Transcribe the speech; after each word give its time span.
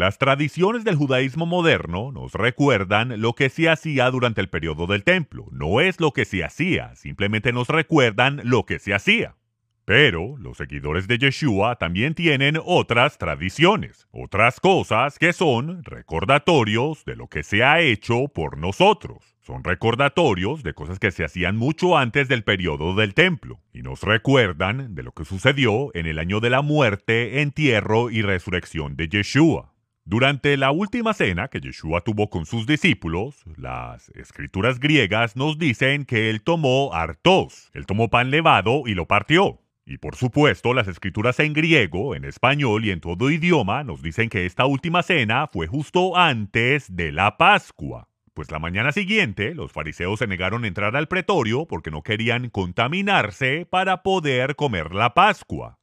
Las 0.00 0.16
tradiciones 0.16 0.82
del 0.82 0.96
judaísmo 0.96 1.44
moderno 1.44 2.10
nos 2.10 2.32
recuerdan 2.32 3.20
lo 3.20 3.34
que 3.34 3.50
se 3.50 3.68
hacía 3.68 4.10
durante 4.10 4.40
el 4.40 4.48
periodo 4.48 4.86
del 4.86 5.04
templo. 5.04 5.44
No 5.52 5.82
es 5.82 6.00
lo 6.00 6.12
que 6.12 6.24
se 6.24 6.42
hacía, 6.42 6.96
simplemente 6.96 7.52
nos 7.52 7.68
recuerdan 7.68 8.40
lo 8.42 8.64
que 8.64 8.78
se 8.78 8.94
hacía. 8.94 9.36
Pero 9.84 10.38
los 10.38 10.56
seguidores 10.56 11.06
de 11.06 11.18
Yeshua 11.18 11.76
también 11.76 12.14
tienen 12.14 12.58
otras 12.64 13.18
tradiciones, 13.18 14.08
otras 14.10 14.58
cosas 14.58 15.18
que 15.18 15.34
son 15.34 15.84
recordatorios 15.84 17.04
de 17.04 17.16
lo 17.16 17.26
que 17.26 17.42
se 17.42 17.62
ha 17.62 17.80
hecho 17.80 18.28
por 18.28 18.56
nosotros. 18.56 19.36
Son 19.42 19.62
recordatorios 19.62 20.62
de 20.62 20.72
cosas 20.72 20.98
que 20.98 21.10
se 21.10 21.26
hacían 21.26 21.58
mucho 21.58 21.98
antes 21.98 22.26
del 22.26 22.42
periodo 22.42 22.94
del 22.94 23.12
templo 23.12 23.60
y 23.74 23.82
nos 23.82 24.02
recuerdan 24.02 24.94
de 24.94 25.02
lo 25.02 25.12
que 25.12 25.26
sucedió 25.26 25.90
en 25.92 26.06
el 26.06 26.18
año 26.18 26.40
de 26.40 26.48
la 26.48 26.62
muerte, 26.62 27.42
entierro 27.42 28.08
y 28.10 28.22
resurrección 28.22 28.96
de 28.96 29.06
Yeshua. 29.06 29.74
Durante 30.04 30.56
la 30.56 30.70
última 30.70 31.12
cena 31.14 31.48
que 31.48 31.60
Yeshua 31.60 32.00
tuvo 32.00 32.30
con 32.30 32.46
sus 32.46 32.66
discípulos, 32.66 33.42
las 33.56 34.08
escrituras 34.10 34.80
griegas 34.80 35.36
nos 35.36 35.58
dicen 35.58 36.04
que 36.04 36.30
él 36.30 36.42
tomó 36.42 36.94
hartos, 36.94 37.70
él 37.74 37.86
tomó 37.86 38.08
pan 38.08 38.30
levado 38.30 38.84
y 38.86 38.94
lo 38.94 39.06
partió. 39.06 39.60
Y 39.84 39.98
por 39.98 40.16
supuesto, 40.16 40.72
las 40.72 40.88
escrituras 40.88 41.40
en 41.40 41.52
griego, 41.52 42.14
en 42.14 42.24
español 42.24 42.84
y 42.84 42.92
en 42.92 43.00
todo 43.00 43.30
idioma 43.30 43.82
nos 43.82 44.02
dicen 44.02 44.28
que 44.28 44.46
esta 44.46 44.64
última 44.64 45.02
cena 45.02 45.48
fue 45.48 45.66
justo 45.66 46.16
antes 46.16 46.94
de 46.94 47.12
la 47.12 47.36
Pascua. 47.36 48.08
Pues 48.32 48.50
la 48.50 48.60
mañana 48.60 48.92
siguiente, 48.92 49.54
los 49.54 49.72
fariseos 49.72 50.20
se 50.20 50.26
negaron 50.26 50.64
a 50.64 50.68
entrar 50.68 50.96
al 50.96 51.08
pretorio 51.08 51.66
porque 51.66 51.90
no 51.90 52.02
querían 52.02 52.50
contaminarse 52.50 53.66
para 53.68 54.02
poder 54.02 54.54
comer 54.54 54.94
la 54.94 55.12
Pascua. 55.12 55.79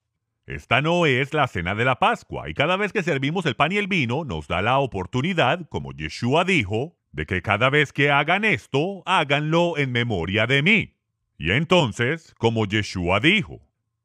Esta 0.47 0.81
no 0.81 1.05
es 1.05 1.33
la 1.33 1.45
cena 1.47 1.75
de 1.75 1.83
la 1.83 1.99
Pascua 1.99 2.49
y 2.49 2.53
cada 2.53 2.77
vez 2.77 2.93
que 2.93 3.03
servimos 3.03 3.45
el 3.45 3.57
pan 3.57 3.73
y 3.73 3.77
el 3.77 3.87
vino 3.87 4.23
nos 4.23 4.47
da 4.47 4.61
la 4.61 4.79
oportunidad, 4.79 5.67
como 5.67 5.91
Yeshua 5.91 6.45
dijo, 6.45 6.95
de 7.11 7.25
que 7.25 7.41
cada 7.41 7.69
vez 7.69 7.91
que 7.91 8.11
hagan 8.11 8.45
esto, 8.45 9.03
háganlo 9.05 9.77
en 9.77 9.91
memoria 9.91 10.47
de 10.47 10.63
mí. 10.63 10.95
Y 11.37 11.51
entonces, 11.51 12.33
como 12.37 12.65
Yeshua 12.65 13.19
dijo, 13.19 13.59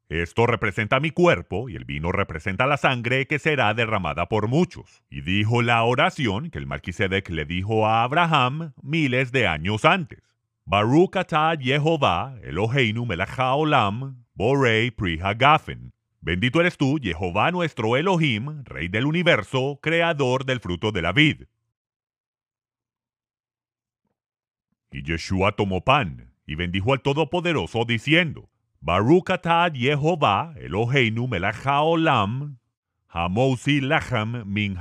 esto 0.09 0.45
representa 0.45 0.99
mi 0.99 1.11
cuerpo 1.11 1.69
y 1.69 1.77
el 1.77 1.85
vino 1.85 2.11
representa 2.11 2.67
la 2.67 2.75
sangre 2.75 3.25
que 3.25 3.39
será 3.39 3.73
derramada 3.73 4.27
por 4.27 4.49
muchos. 4.49 5.01
Y 5.09 5.21
dijo 5.21 5.61
la 5.61 5.81
oración 5.83 6.49
que 6.49 6.57
el 6.59 6.67
Melquisedec 6.67 7.29
le 7.29 7.45
dijo 7.45 7.87
a 7.87 8.03
Abraham 8.03 8.73
miles 8.81 9.31
de 9.31 9.47
años 9.47 9.85
antes. 9.85 10.19
Baruch 10.65 11.15
atah 11.15 11.55
Yehová 11.55 12.35
Eloheinu 12.43 13.05
melech 13.05 13.39
haolam 13.39 14.25
borei 14.35 14.91
pri 14.91 15.19
hagafen. 15.19 15.92
Bendito 16.23 16.61
eres 16.61 16.77
tú, 16.77 16.97
Jehová 17.03 17.51
nuestro 17.51 17.97
Elohim, 17.97 18.63
Rey 18.63 18.87
del 18.87 19.05
universo, 19.05 19.79
Creador 19.81 20.45
del 20.45 20.61
fruto 20.61 20.93
de 20.93 21.01
la 21.01 21.11
vid. 21.11 21.43
Y 24.89 25.03
Yeshua 25.03 25.51
tomó 25.57 25.83
pan 25.83 26.31
y 26.45 26.55
bendijo 26.55 26.93
al 26.93 27.01
Todopoderoso 27.01 27.83
diciendo, 27.83 28.49
Baruch 28.79 29.31
Jehová 29.73 30.53
Eloheinu 30.55 31.27
melech 31.27 31.65
hamosi 33.09 33.81
lacham 33.81 34.45
min. 34.45 34.77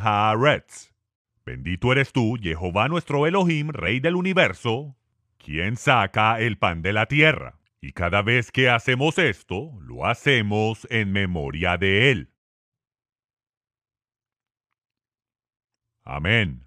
Bendito 1.44 1.90
eres 1.90 2.12
tú, 2.12 2.38
Jehová 2.40 2.86
nuestro 2.86 3.26
Elohim, 3.26 3.70
Rey 3.70 3.98
del 3.98 4.14
universo, 4.14 4.94
quien 5.38 5.76
saca 5.76 6.38
el 6.38 6.56
pan 6.56 6.82
de 6.82 6.92
la 6.92 7.06
tierra. 7.06 7.58
Y 7.84 7.92
cada 7.92 8.22
vez 8.22 8.52
que 8.52 8.70
hacemos 8.70 9.18
esto, 9.18 9.72
lo 9.80 10.06
hacemos 10.06 10.86
en 10.88 11.10
memoria 11.10 11.76
de 11.76 12.12
Él. 12.12 12.32
Amén. 16.04 16.64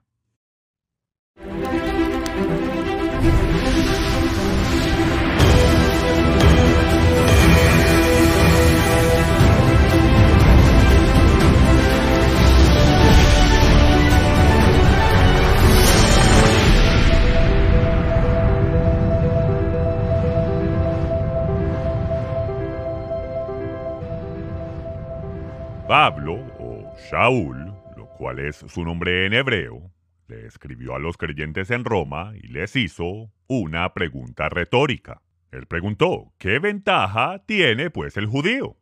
Pablo, 26.05 26.35
o 26.59 26.95
Shaul, 27.09 27.73
lo 27.97 28.05
cual 28.19 28.37
es 28.37 28.57
su 28.57 28.85
nombre 28.85 29.25
en 29.25 29.33
hebreo, 29.33 29.91
le 30.27 30.45
escribió 30.45 30.93
a 30.93 30.99
los 30.99 31.17
creyentes 31.17 31.71
en 31.71 31.83
Roma 31.83 32.33
y 32.35 32.47
les 32.49 32.75
hizo 32.75 33.31
una 33.47 33.91
pregunta 33.95 34.47
retórica. 34.47 35.23
Él 35.51 35.65
preguntó, 35.65 36.31
¿qué 36.37 36.59
ventaja 36.59 37.41
tiene 37.47 37.89
pues 37.89 38.17
el 38.17 38.27
judío? 38.27 38.77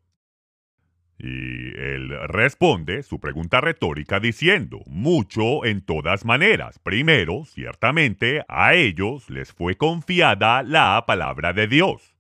Y 1.18 1.70
él 1.80 2.10
responde 2.28 3.04
su 3.04 3.22
pregunta 3.22 3.62
retórica 3.62 4.20
diciendo, 4.20 4.82
mucho 4.86 5.64
en 5.64 5.80
todas 5.80 6.26
maneras. 6.26 6.78
Primero, 6.80 7.46
ciertamente, 7.46 8.44
a 8.50 8.74
ellos 8.74 9.30
les 9.30 9.54
fue 9.54 9.78
confiada 9.78 10.62
la 10.62 11.02
palabra 11.08 11.54
de 11.54 11.68
Dios. 11.68 12.13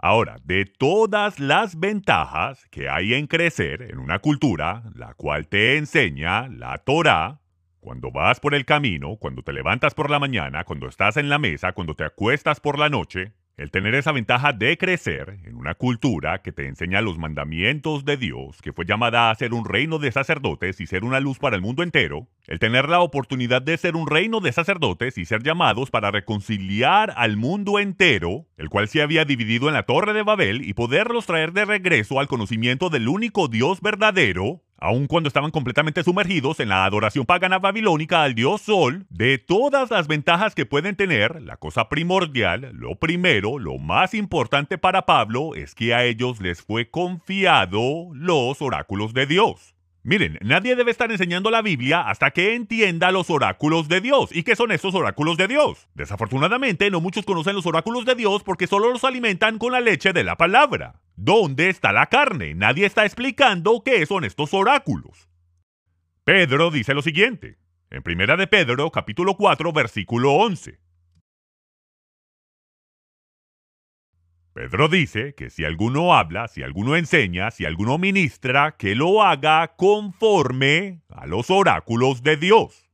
Ahora, 0.00 0.36
de 0.44 0.64
todas 0.64 1.40
las 1.40 1.80
ventajas 1.80 2.64
que 2.70 2.88
hay 2.88 3.14
en 3.14 3.26
crecer 3.26 3.82
en 3.82 3.98
una 3.98 4.20
cultura, 4.20 4.84
la 4.94 5.14
cual 5.14 5.48
te 5.48 5.76
enseña 5.76 6.46
la 6.46 6.78
Torah, 6.78 7.40
cuando 7.80 8.12
vas 8.12 8.38
por 8.38 8.54
el 8.54 8.64
camino, 8.64 9.16
cuando 9.16 9.42
te 9.42 9.52
levantas 9.52 9.94
por 9.94 10.08
la 10.08 10.20
mañana, 10.20 10.62
cuando 10.62 10.86
estás 10.86 11.16
en 11.16 11.28
la 11.28 11.40
mesa, 11.40 11.72
cuando 11.72 11.94
te 11.94 12.04
acuestas 12.04 12.60
por 12.60 12.78
la 12.78 12.88
noche, 12.88 13.32
el 13.58 13.72
tener 13.72 13.96
esa 13.96 14.12
ventaja 14.12 14.52
de 14.52 14.78
crecer 14.78 15.40
en 15.44 15.56
una 15.56 15.74
cultura 15.74 16.42
que 16.42 16.52
te 16.52 16.66
enseña 16.66 17.00
los 17.00 17.18
mandamientos 17.18 18.04
de 18.04 18.16
Dios, 18.16 18.62
que 18.62 18.72
fue 18.72 18.86
llamada 18.86 19.30
a 19.30 19.34
ser 19.34 19.52
un 19.52 19.64
reino 19.64 19.98
de 19.98 20.12
sacerdotes 20.12 20.80
y 20.80 20.86
ser 20.86 21.04
una 21.04 21.18
luz 21.18 21.40
para 21.40 21.56
el 21.56 21.62
mundo 21.62 21.82
entero, 21.82 22.28
el 22.46 22.60
tener 22.60 22.88
la 22.88 23.00
oportunidad 23.00 23.60
de 23.60 23.76
ser 23.76 23.96
un 23.96 24.06
reino 24.06 24.38
de 24.38 24.52
sacerdotes 24.52 25.18
y 25.18 25.24
ser 25.24 25.42
llamados 25.42 25.90
para 25.90 26.12
reconciliar 26.12 27.12
al 27.16 27.36
mundo 27.36 27.80
entero, 27.80 28.46
el 28.56 28.68
cual 28.68 28.86
se 28.86 29.02
había 29.02 29.24
dividido 29.24 29.66
en 29.66 29.74
la 29.74 29.82
torre 29.82 30.12
de 30.12 30.22
Babel, 30.22 30.62
y 30.62 30.74
poderlos 30.74 31.26
traer 31.26 31.52
de 31.52 31.64
regreso 31.64 32.20
al 32.20 32.28
conocimiento 32.28 32.90
del 32.90 33.08
único 33.08 33.48
Dios 33.48 33.80
verdadero, 33.80 34.62
aun 34.78 35.06
cuando 35.06 35.28
estaban 35.28 35.50
completamente 35.50 36.02
sumergidos 36.02 36.60
en 36.60 36.70
la 36.70 36.84
adoración 36.84 37.26
pagana 37.26 37.58
babilónica 37.58 38.22
al 38.22 38.34
dios 38.34 38.62
Sol, 38.62 39.06
de 39.10 39.38
todas 39.38 39.90
las 39.90 40.06
ventajas 40.08 40.54
que 40.54 40.66
pueden 40.66 40.96
tener, 40.96 41.42
la 41.42 41.56
cosa 41.56 41.88
primordial, 41.88 42.70
lo 42.74 42.96
primero, 42.96 43.58
lo 43.58 43.78
más 43.78 44.14
importante 44.14 44.78
para 44.78 45.06
Pablo 45.06 45.54
es 45.54 45.74
que 45.74 45.94
a 45.94 46.04
ellos 46.04 46.40
les 46.40 46.62
fue 46.62 46.90
confiado 46.90 48.08
los 48.12 48.62
oráculos 48.62 49.14
de 49.14 49.26
Dios. 49.26 49.74
Miren, 50.08 50.38
nadie 50.40 50.74
debe 50.74 50.90
estar 50.90 51.12
enseñando 51.12 51.50
la 51.50 51.60
Biblia 51.60 52.00
hasta 52.00 52.30
que 52.30 52.54
entienda 52.54 53.12
los 53.12 53.28
oráculos 53.28 53.88
de 53.88 54.00
Dios. 54.00 54.34
¿Y 54.34 54.42
qué 54.42 54.56
son 54.56 54.72
estos 54.72 54.94
oráculos 54.94 55.36
de 55.36 55.48
Dios? 55.48 55.86
Desafortunadamente, 55.94 56.90
no 56.90 57.02
muchos 57.02 57.26
conocen 57.26 57.54
los 57.54 57.66
oráculos 57.66 58.06
de 58.06 58.14
Dios 58.14 58.42
porque 58.42 58.66
solo 58.66 58.90
los 58.90 59.04
alimentan 59.04 59.58
con 59.58 59.72
la 59.72 59.82
leche 59.82 60.14
de 60.14 60.24
la 60.24 60.36
palabra. 60.36 61.02
¿Dónde 61.16 61.68
está 61.68 61.92
la 61.92 62.06
carne? 62.06 62.54
Nadie 62.54 62.86
está 62.86 63.04
explicando 63.04 63.82
qué 63.84 64.06
son 64.06 64.24
estos 64.24 64.54
oráculos. 64.54 65.28
Pedro 66.24 66.70
dice 66.70 66.94
lo 66.94 67.02
siguiente, 67.02 67.58
en 67.90 68.02
Primera 68.02 68.38
de 68.38 68.46
Pedro, 68.46 68.90
capítulo 68.90 69.36
4, 69.36 69.74
versículo 69.74 70.32
11. 70.32 70.78
Pedro 74.52 74.88
dice 74.88 75.34
que 75.34 75.50
si 75.50 75.64
alguno 75.64 76.14
habla, 76.14 76.48
si 76.48 76.62
alguno 76.62 76.96
enseña, 76.96 77.50
si 77.50 77.64
alguno 77.64 77.98
ministra, 77.98 78.76
que 78.76 78.94
lo 78.94 79.22
haga 79.22 79.74
conforme 79.76 81.02
a 81.08 81.26
los 81.26 81.50
oráculos 81.50 82.22
de 82.22 82.36
Dios. 82.36 82.84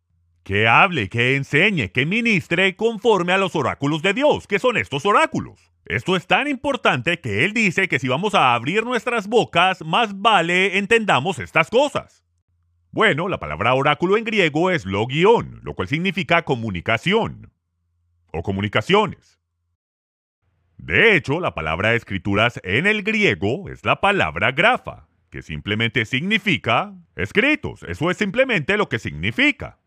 Que 0.43 0.69
hable, 0.69 1.08
que 1.08 1.37
enseñe, 1.37 1.90
que 1.90 2.05
ministre 2.05 2.76
conforme 2.76 3.32
a 3.32 3.38
los 3.38 3.56
oráculos 3.56 4.02
de 4.02 4.12
Dios. 4.12 4.46
¿Qué 4.46 4.58
son 4.58 4.76
estos 4.76 5.06
oráculos? 5.06 5.73
Esto 5.87 6.17
es 6.17 6.26
tan 6.26 6.49
importante 6.49 7.20
que 7.20 7.44
él 7.44 7.52
dice 7.52 7.88
que 7.88 7.99
si 7.99 8.08
vamos 8.08 8.34
a 8.34 8.55
abrir 8.55 8.84
nuestras 8.84 9.26
bocas, 9.26 9.82
más 9.84 10.20
vale 10.20 10.78
entendamos 10.78 11.38
estas 11.38 11.70
cosas. 11.70 12.25
Bueno, 12.90 13.28
la 13.28 13.38
palabra 13.38 13.75
oráculo 13.75 14.17
en 14.17 14.25
griego 14.25 14.70
es 14.70 14.87
logion, 14.87 15.61
lo 15.62 15.75
cual 15.75 15.88
significa 15.88 16.44
comunicación 16.44 17.52
o 18.32 18.43
comunicaciones. 18.43 19.40
De 20.84 21.16
hecho, 21.16 21.40
la 21.40 21.54
palabra 21.54 21.94
escrituras 21.94 22.60
en 22.62 22.86
el 22.86 23.02
griego 23.04 23.70
es 23.70 23.86
la 23.86 24.02
palabra 24.02 24.52
grafa, 24.52 25.08
que 25.31 25.40
simplemente 25.40 26.04
significa 26.04 26.92
escritos. 27.16 27.82
Eso 27.84 28.10
es 28.10 28.19
simplemente 28.19 28.76
lo 28.76 28.90
que 28.90 28.98
significa. 28.98 29.78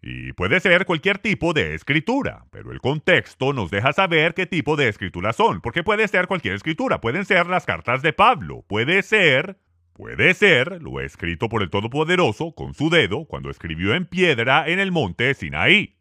Y 0.00 0.32
puede 0.32 0.60
ser 0.60 0.86
cualquier 0.86 1.18
tipo 1.18 1.54
de 1.54 1.74
escritura, 1.74 2.44
pero 2.52 2.70
el 2.70 2.80
contexto 2.80 3.52
nos 3.52 3.72
deja 3.72 3.92
saber 3.92 4.34
qué 4.34 4.46
tipo 4.46 4.76
de 4.76 4.88
escritura 4.88 5.32
son, 5.32 5.60
porque 5.60 5.82
puede 5.82 6.06
ser 6.06 6.28
cualquier 6.28 6.54
escritura, 6.54 7.00
pueden 7.00 7.24
ser 7.24 7.48
las 7.48 7.66
cartas 7.66 8.00
de 8.02 8.12
Pablo, 8.12 8.64
puede 8.68 9.02
ser 9.02 9.58
Puede 9.92 10.34
ser 10.34 10.82
lo 10.82 11.00
escrito 11.00 11.48
por 11.48 11.62
el 11.62 11.70
Todopoderoso 11.70 12.52
con 12.52 12.74
su 12.74 12.90
dedo 12.90 13.26
cuando 13.26 13.48
escribió 13.48 13.94
en 13.94 14.06
piedra 14.06 14.68
en 14.68 14.80
el 14.80 14.90
monte 14.90 15.32
Sinaí. 15.34 15.94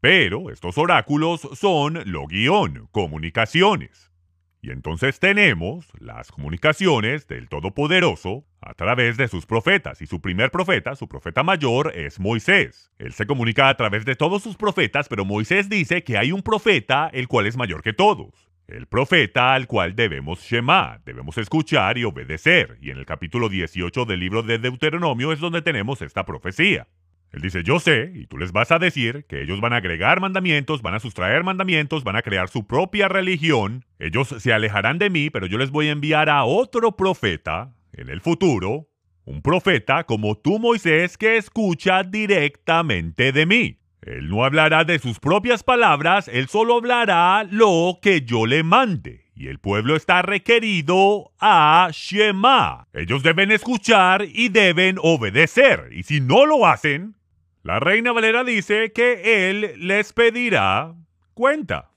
Pero 0.00 0.50
estos 0.50 0.78
oráculos 0.78 1.48
son 1.54 2.00
lo 2.04 2.26
guion, 2.26 2.88
comunicaciones. 2.92 4.12
Y 4.60 4.70
entonces 4.70 5.18
tenemos 5.18 5.88
las 5.98 6.30
comunicaciones 6.30 7.26
del 7.26 7.48
Todopoderoso 7.48 8.44
a 8.60 8.74
través 8.74 9.16
de 9.16 9.28
sus 9.28 9.46
profetas. 9.46 10.00
Y 10.02 10.06
su 10.06 10.20
primer 10.20 10.50
profeta, 10.50 10.94
su 10.94 11.08
profeta 11.08 11.42
mayor, 11.42 11.92
es 11.96 12.20
Moisés. 12.20 12.92
Él 12.98 13.12
se 13.12 13.26
comunica 13.26 13.68
a 13.68 13.76
través 13.76 14.04
de 14.04 14.16
todos 14.16 14.42
sus 14.42 14.56
profetas, 14.56 15.08
pero 15.08 15.24
Moisés 15.24 15.68
dice 15.68 16.02
que 16.04 16.16
hay 16.16 16.32
un 16.32 16.42
profeta 16.42 17.08
el 17.12 17.28
cual 17.28 17.46
es 17.46 17.56
mayor 17.56 17.82
que 17.82 17.92
todos. 17.92 18.48
El 18.68 18.86
profeta 18.86 19.54
al 19.54 19.66
cual 19.66 19.96
debemos 19.96 20.40
Shema, 20.42 21.00
debemos 21.04 21.38
escuchar 21.38 21.96
y 21.98 22.04
obedecer. 22.04 22.78
Y 22.82 22.90
en 22.90 22.98
el 22.98 23.06
capítulo 23.06 23.48
18 23.48 24.04
del 24.04 24.20
libro 24.20 24.42
de 24.42 24.58
Deuteronomio 24.58 25.32
es 25.32 25.40
donde 25.40 25.62
tenemos 25.62 26.02
esta 26.02 26.24
profecía. 26.24 26.86
Él 27.32 27.42
dice, 27.42 27.62
yo 27.62 27.78
sé, 27.78 28.10
y 28.14 28.26
tú 28.26 28.38
les 28.38 28.52
vas 28.52 28.72
a 28.72 28.78
decir 28.78 29.26
que 29.28 29.42
ellos 29.42 29.60
van 29.60 29.74
a 29.74 29.76
agregar 29.76 30.20
mandamientos, 30.20 30.80
van 30.80 30.94
a 30.94 31.00
sustraer 31.00 31.44
mandamientos, 31.44 32.02
van 32.04 32.16
a 32.16 32.22
crear 32.22 32.48
su 32.48 32.66
propia 32.66 33.08
religión, 33.08 33.84
ellos 33.98 34.34
se 34.38 34.52
alejarán 34.52 34.98
de 34.98 35.10
mí, 35.10 35.28
pero 35.28 35.46
yo 35.46 35.58
les 35.58 35.70
voy 35.70 35.88
a 35.88 35.92
enviar 35.92 36.30
a 36.30 36.44
otro 36.44 36.96
profeta 36.96 37.74
en 37.92 38.08
el 38.08 38.20
futuro, 38.20 38.88
un 39.24 39.42
profeta 39.42 40.04
como 40.04 40.36
tú 40.36 40.58
Moisés 40.58 41.18
que 41.18 41.36
escucha 41.36 42.02
directamente 42.02 43.32
de 43.32 43.44
mí. 43.44 43.78
Él 44.00 44.30
no 44.30 44.44
hablará 44.44 44.84
de 44.84 44.98
sus 44.98 45.18
propias 45.18 45.62
palabras, 45.62 46.28
él 46.28 46.48
solo 46.48 46.76
hablará 46.76 47.44
lo 47.50 47.98
que 48.00 48.22
yo 48.22 48.46
le 48.46 48.62
mande. 48.62 49.26
Y 49.34 49.48
el 49.48 49.58
pueblo 49.58 49.96
está 49.96 50.22
requerido 50.22 51.30
a 51.38 51.90
Shema. 51.92 52.88
Ellos 52.92 53.22
deben 53.22 53.52
escuchar 53.52 54.24
y 54.24 54.48
deben 54.48 54.96
obedecer. 55.00 55.90
Y 55.92 56.04
si 56.04 56.20
no 56.20 56.46
lo 56.46 56.66
hacen, 56.66 57.17
la 57.62 57.80
reina 57.80 58.12
Valera 58.12 58.44
dice 58.44 58.92
que 58.92 59.50
él 59.50 59.74
les 59.76 60.12
pedirá 60.12 60.94
cuenta. 61.34 61.90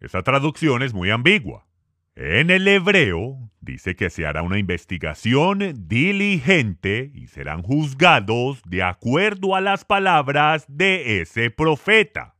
Esa 0.00 0.22
traducción 0.22 0.82
es 0.82 0.94
muy 0.94 1.10
ambigua. 1.10 1.66
En 2.16 2.50
el 2.50 2.66
hebreo 2.66 3.50
dice 3.60 3.96
que 3.96 4.10
se 4.10 4.26
hará 4.26 4.42
una 4.42 4.58
investigación 4.58 5.86
diligente 5.88 7.10
y 7.14 7.28
serán 7.28 7.62
juzgados 7.62 8.62
de 8.66 8.82
acuerdo 8.82 9.54
a 9.54 9.60
las 9.60 9.84
palabras 9.84 10.64
de 10.68 11.20
ese 11.20 11.50
profeta. 11.50 12.34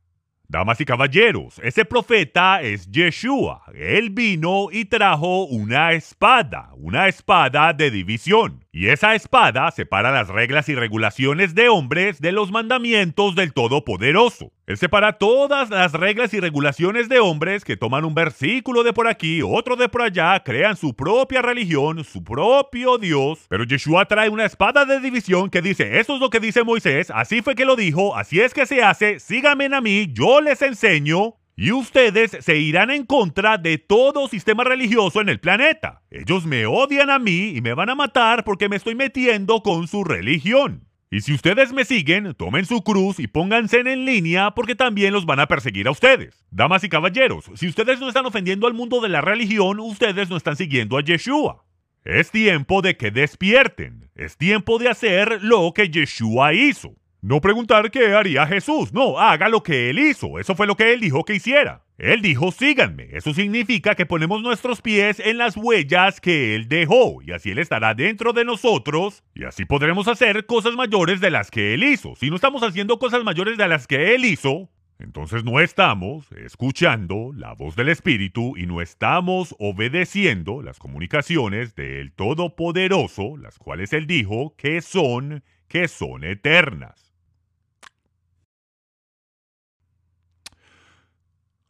Damas 0.51 0.81
y 0.81 0.85
caballeros, 0.85 1.61
ese 1.63 1.85
profeta 1.85 2.61
es 2.61 2.91
Yeshua. 2.91 3.63
Él 3.73 4.09
vino 4.09 4.67
y 4.69 4.83
trajo 4.83 5.45
una 5.45 5.93
espada, 5.93 6.71
una 6.75 7.07
espada 7.07 7.71
de 7.71 7.89
división. 7.89 8.65
Y 8.73 8.89
esa 8.89 9.15
espada 9.15 9.71
separa 9.71 10.11
las 10.11 10.27
reglas 10.27 10.67
y 10.67 10.75
regulaciones 10.75 11.55
de 11.55 11.69
hombres 11.69 12.19
de 12.19 12.33
los 12.33 12.51
mandamientos 12.51 13.33
del 13.35 13.53
Todopoderoso. 13.53 14.51
Él 14.71 14.77
separa 14.77 15.17
todas 15.17 15.69
las 15.69 15.91
reglas 15.91 16.33
y 16.33 16.39
regulaciones 16.39 17.09
de 17.09 17.19
hombres 17.19 17.65
que 17.65 17.75
toman 17.75 18.05
un 18.05 18.13
versículo 18.13 18.83
de 18.83 18.93
por 18.93 19.05
aquí, 19.05 19.41
otro 19.41 19.75
de 19.75 19.89
por 19.89 20.01
allá, 20.01 20.41
crean 20.45 20.77
su 20.77 20.95
propia 20.95 21.41
religión, 21.41 22.05
su 22.05 22.23
propio 22.23 22.97
Dios. 22.97 23.39
Pero 23.49 23.65
Yeshua 23.65 24.05
trae 24.05 24.29
una 24.29 24.45
espada 24.45 24.85
de 24.85 25.01
división 25.01 25.49
que 25.49 25.61
dice, 25.61 25.99
eso 25.99 26.15
es 26.15 26.21
lo 26.21 26.29
que 26.29 26.39
dice 26.39 26.63
Moisés, 26.63 27.11
así 27.13 27.41
fue 27.41 27.53
que 27.53 27.65
lo 27.65 27.75
dijo, 27.75 28.15
así 28.15 28.39
es 28.39 28.53
que 28.53 28.65
se 28.65 28.81
hace, 28.81 29.19
síganme 29.19 29.65
a 29.65 29.81
mí, 29.81 30.07
yo 30.13 30.39
les 30.39 30.61
enseño. 30.61 31.35
Y 31.57 31.73
ustedes 31.73 32.37
se 32.39 32.55
irán 32.55 32.91
en 32.91 33.05
contra 33.05 33.57
de 33.57 33.77
todo 33.77 34.29
sistema 34.29 34.63
religioso 34.63 35.19
en 35.19 35.27
el 35.27 35.41
planeta. 35.41 36.01
Ellos 36.09 36.45
me 36.45 36.65
odian 36.65 37.09
a 37.09 37.19
mí 37.19 37.49
y 37.49 37.61
me 37.61 37.73
van 37.73 37.89
a 37.89 37.95
matar 37.95 38.45
porque 38.45 38.69
me 38.69 38.77
estoy 38.77 38.95
metiendo 38.95 39.61
con 39.61 39.89
su 39.89 40.05
religión. 40.05 40.87
Y 41.13 41.19
si 41.19 41.33
ustedes 41.33 41.73
me 41.73 41.83
siguen, 41.83 42.33
tomen 42.35 42.65
su 42.65 42.83
cruz 42.83 43.19
y 43.19 43.27
pónganse 43.27 43.81
en 43.81 44.05
línea 44.05 44.51
porque 44.51 44.75
también 44.75 45.11
los 45.11 45.25
van 45.25 45.41
a 45.41 45.47
perseguir 45.47 45.89
a 45.89 45.91
ustedes. 45.91 46.45
Damas 46.51 46.85
y 46.85 46.89
caballeros, 46.89 47.51
si 47.55 47.67
ustedes 47.67 47.99
no 47.99 48.07
están 48.07 48.25
ofendiendo 48.25 48.65
al 48.65 48.73
mundo 48.73 49.01
de 49.01 49.09
la 49.09 49.19
religión, 49.19 49.81
ustedes 49.81 50.29
no 50.29 50.37
están 50.37 50.55
siguiendo 50.55 50.97
a 50.97 51.01
Yeshua. 51.01 51.65
Es 52.05 52.31
tiempo 52.31 52.81
de 52.81 52.95
que 52.95 53.11
despierten. 53.11 54.09
Es 54.15 54.37
tiempo 54.37 54.79
de 54.79 54.87
hacer 54.87 55.43
lo 55.43 55.73
que 55.73 55.89
Yeshua 55.89 56.53
hizo. 56.53 56.95
No 57.21 57.39
preguntar 57.39 57.91
qué 57.91 58.13
haría 58.13 58.47
Jesús. 58.47 58.93
No, 58.93 59.19
haga 59.19 59.47
lo 59.47 59.61
que 59.61 59.91
él 59.91 59.99
hizo. 59.99 60.39
Eso 60.39 60.55
fue 60.55 60.65
lo 60.65 60.75
que 60.75 60.91
él 60.91 60.99
dijo 60.99 61.23
que 61.23 61.35
hiciera. 61.35 61.83
Él 62.01 62.23
dijo, 62.23 62.51
síganme. 62.51 63.09
Eso 63.11 63.31
significa 63.31 63.93
que 63.93 64.07
ponemos 64.07 64.41
nuestros 64.41 64.81
pies 64.81 65.19
en 65.19 65.37
las 65.37 65.55
huellas 65.55 66.19
que 66.19 66.55
Él 66.55 66.67
dejó, 66.67 67.21
y 67.21 67.31
así 67.31 67.51
Él 67.51 67.59
estará 67.59 67.93
dentro 67.93 68.33
de 68.33 68.43
nosotros, 68.43 69.23
y 69.35 69.43
así 69.43 69.65
podremos 69.65 70.07
hacer 70.07 70.47
cosas 70.47 70.73
mayores 70.73 71.21
de 71.21 71.29
las 71.29 71.51
que 71.51 71.75
Él 71.75 71.83
hizo. 71.83 72.15
Si 72.15 72.31
no 72.31 72.37
estamos 72.37 72.63
haciendo 72.63 72.97
cosas 72.97 73.23
mayores 73.23 73.55
de 73.55 73.67
las 73.67 73.85
que 73.85 74.15
Él 74.15 74.25
hizo, 74.25 74.71
entonces 74.97 75.43
no 75.43 75.59
estamos 75.59 76.31
escuchando 76.31 77.33
la 77.35 77.53
voz 77.53 77.75
del 77.75 77.89
Espíritu 77.89 78.57
y 78.57 78.65
no 78.65 78.81
estamos 78.81 79.55
obedeciendo 79.59 80.63
las 80.63 80.79
comunicaciones 80.79 81.75
del 81.75 82.13
Todopoderoso, 82.13 83.37
las 83.37 83.59
cuales 83.59 83.93
Él 83.93 84.07
dijo 84.07 84.55
que 84.57 84.81
son, 84.81 85.43
que 85.67 85.87
son 85.87 86.23
eternas. 86.23 87.00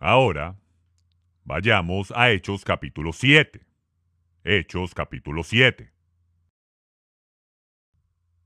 Ahora, 0.04 0.56
vayamos 1.44 2.12
a 2.16 2.32
Hechos 2.32 2.66
capítulo 2.66 3.14
7. 3.14 3.62
Hechos 4.44 4.96
capítulo 4.96 5.44
7. 5.44 5.92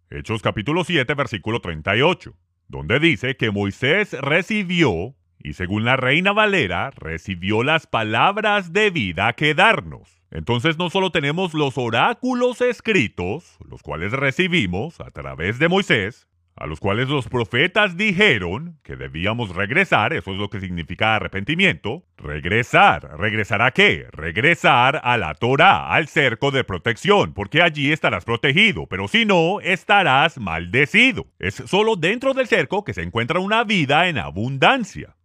Hechos 0.10 0.42
capítulo 0.42 0.84
7, 0.84 1.14
versículo 1.14 1.62
38, 1.62 2.36
donde 2.68 3.00
dice 3.00 3.38
que 3.38 3.52
Moisés 3.52 4.12
recibió, 4.20 5.16
y 5.40 5.54
según 5.54 5.86
la 5.86 5.96
reina 5.96 6.34
Valera, 6.34 6.92
recibió 6.92 7.64
las 7.64 7.88
palabras 7.88 8.74
de 8.74 8.90
vida 8.90 9.32
que 9.32 9.54
darnos. 9.54 10.22
Entonces 10.32 10.78
no 10.78 10.90
solo 10.90 11.14
tenemos 11.14 11.54
los 11.54 11.78
oráculos 11.78 12.60
escritos, 12.60 13.58
los 13.66 13.82
cuales 13.82 14.12
recibimos 14.12 15.00
a 15.00 15.10
través 15.12 15.58
de 15.58 15.70
Moisés, 15.70 16.28
a 16.56 16.68
los 16.68 16.80
cuales 16.80 17.10
los 17.10 17.28
profetas 17.28 17.98
dijeron 17.98 18.80
que 18.82 18.96
debíamos 18.96 19.54
regresar, 19.54 20.14
eso 20.14 20.32
es 20.32 20.38
lo 20.38 20.50
que 20.50 20.62
significa 20.62 21.16
arrepentimiento, 21.16 22.06
regresar, 22.16 23.20
¿regresar 23.20 23.62
a 23.62 23.72
qué? 23.72 24.08
Regresar 24.12 25.02
a 25.04 25.18
la 25.18 25.34
Torah, 25.34 25.90
al 25.92 26.08
cerco 26.08 26.52
de 26.52 26.64
protección, 26.64 27.34
porque 27.34 27.62
allí 27.62 27.92
estarás 27.92 28.24
protegido, 28.24 28.88
pero 28.88 29.10
si 29.10 29.26
no, 29.26 29.60
estarás 29.60 30.38
maldecido. 30.38 31.28
Es 31.40 31.56
solo 31.56 31.98
dentro 31.98 32.34
del 32.34 32.48
cerco 32.48 32.86
que 32.86 32.94
se 32.94 33.02
encuentra 33.02 33.40
una 33.40 33.66
vida 33.66 34.08
en 34.08 34.18
abundancia. 34.18 35.18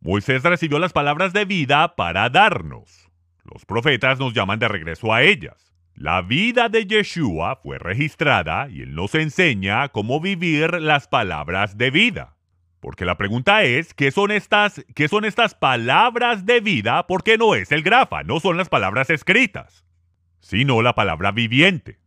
Moisés 0.00 0.44
recibió 0.44 0.78
las 0.78 0.92
palabras 0.92 1.32
de 1.32 1.44
vida 1.44 1.96
para 1.96 2.30
darnos. 2.30 3.10
Los 3.42 3.64
profetas 3.64 4.20
nos 4.20 4.32
llaman 4.32 4.60
de 4.60 4.68
regreso 4.68 5.12
a 5.12 5.22
ellas. 5.22 5.67
La 6.00 6.22
vida 6.22 6.68
de 6.68 6.86
Yeshua 6.86 7.56
fue 7.56 7.76
registrada 7.76 8.68
y 8.70 8.82
él 8.82 8.94
nos 8.94 9.16
enseña 9.16 9.88
cómo 9.88 10.20
vivir 10.20 10.74
las 10.74 11.08
palabras 11.08 11.76
de 11.76 11.90
vida. 11.90 12.36
Porque 12.78 13.04
la 13.04 13.16
pregunta 13.16 13.64
es, 13.64 13.94
¿qué 13.94 14.12
son 14.12 14.30
estas, 14.30 14.84
qué 14.94 15.08
son 15.08 15.24
estas 15.24 15.56
palabras 15.56 16.46
de 16.46 16.60
vida? 16.60 17.08
Porque 17.08 17.36
no 17.36 17.56
es 17.56 17.72
el 17.72 17.82
grafa, 17.82 18.22
no 18.22 18.38
son 18.38 18.56
las 18.56 18.68
palabras 18.68 19.10
escritas, 19.10 19.84
sino 20.38 20.82
la 20.82 20.94
palabra 20.94 21.32
viviente. 21.32 21.98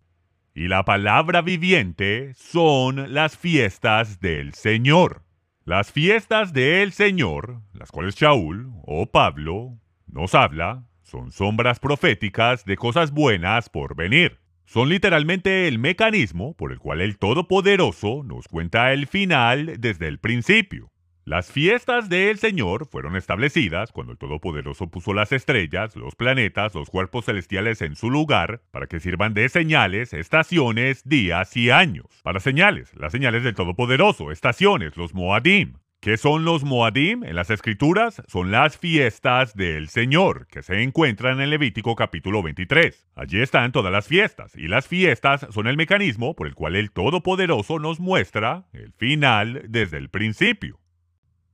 Y 0.55 0.69
la 0.69 0.86
palabra 0.86 1.41
viviente 1.41 2.33
son 2.36 3.13
las 3.13 3.38
fiestas 3.38 4.21
del 4.21 4.53
Señor. 4.53 5.24
Las 5.65 5.91
fiestas 5.91 6.53
del 6.53 6.93
Señor, 6.93 7.60
las 7.74 7.91
cuales 7.91 8.15
Shaul 8.15 8.71
o 8.86 9.12
Pablo 9.12 9.77
nos 10.07 10.33
habla, 10.33 10.86
son 11.12 11.34
sombras 11.34 11.82
proféticas 11.82 12.63
de 12.63 12.77
cosas 12.77 13.12
buenas 13.12 13.70
por 13.70 13.96
venir. 13.96 14.39
Son 14.65 14.88
literalmente 14.88 15.68
el 15.68 15.77
mecanismo 15.77 16.56
por 16.56 16.72
el 16.72 16.80
cual 16.80 17.01
el 17.01 17.18
Todopoderoso 17.18 18.24
nos 18.24 18.48
cuenta 18.48 18.94
el 18.94 19.08
final 19.08 19.75
desde 19.80 20.08
el 20.08 20.20
principio. 20.20 20.88
Las 21.25 21.51
fiestas 21.51 22.08
del 22.08 22.39
Señor 22.39 22.88
fueron 22.88 23.18
establecidas 23.18 23.91
cuando 23.91 24.13
el 24.13 24.18
Todopoderoso 24.18 24.88
puso 24.88 25.13
las 25.13 25.34
estrellas, 25.34 25.98
los 25.98 26.15
planetas, 26.15 26.74
los 26.74 26.89
cuerpos 26.89 27.25
celestiales 27.25 27.82
en 27.82 27.98
su 27.98 28.10
lugar 28.10 28.62
para 28.72 28.88
que 28.88 29.01
sirvan 29.01 29.34
de 29.34 29.50
señales, 29.50 30.13
estaciones, 30.13 31.03
días 31.03 31.58
y 31.58 31.72
años. 31.72 32.08
Para 32.24 32.39
señales, 32.39 32.96
las 32.96 33.12
señales 33.12 33.44
del 33.44 33.53
Todopoderoso, 33.53 34.32
estaciones, 34.32 34.96
los 34.96 35.13
Moadim, 35.13 35.74
¿Qué 36.01 36.17
son 36.17 36.46
los 36.46 36.63
Moadim? 36.63 37.24
En 37.24 37.36
las 37.36 37.51
escrituras 37.51 38.24
son 38.27 38.50
las 38.50 38.75
fiestas 38.75 39.53
del 39.53 39.88
Señor, 39.88 40.48
que 40.48 40.63
se 40.63 40.81
encuentran 40.81 41.39
en 41.39 41.51
Levítico 41.51 41.96
capítulo 41.96 42.41
23. 42.41 43.08
Allí 43.13 43.39
están 43.39 43.72
todas 43.72 43.93
las 43.93 44.08
fiestas, 44.08 44.55
y 44.55 44.67
las 44.67 44.88
fiestas 44.88 45.46
son 45.51 45.67
el 45.67 45.77
mecanismo 45.77 46.36
por 46.36 46.48
el 46.48 46.55
cual 46.55 46.75
el 46.75 46.89
Todopoderoso 46.89 47.77
nos 47.77 48.00
muestra 48.00 48.65
el 48.74 48.93
final 48.93 49.62
desde 49.70 50.00
el 50.00 50.10
principio. 50.10 50.79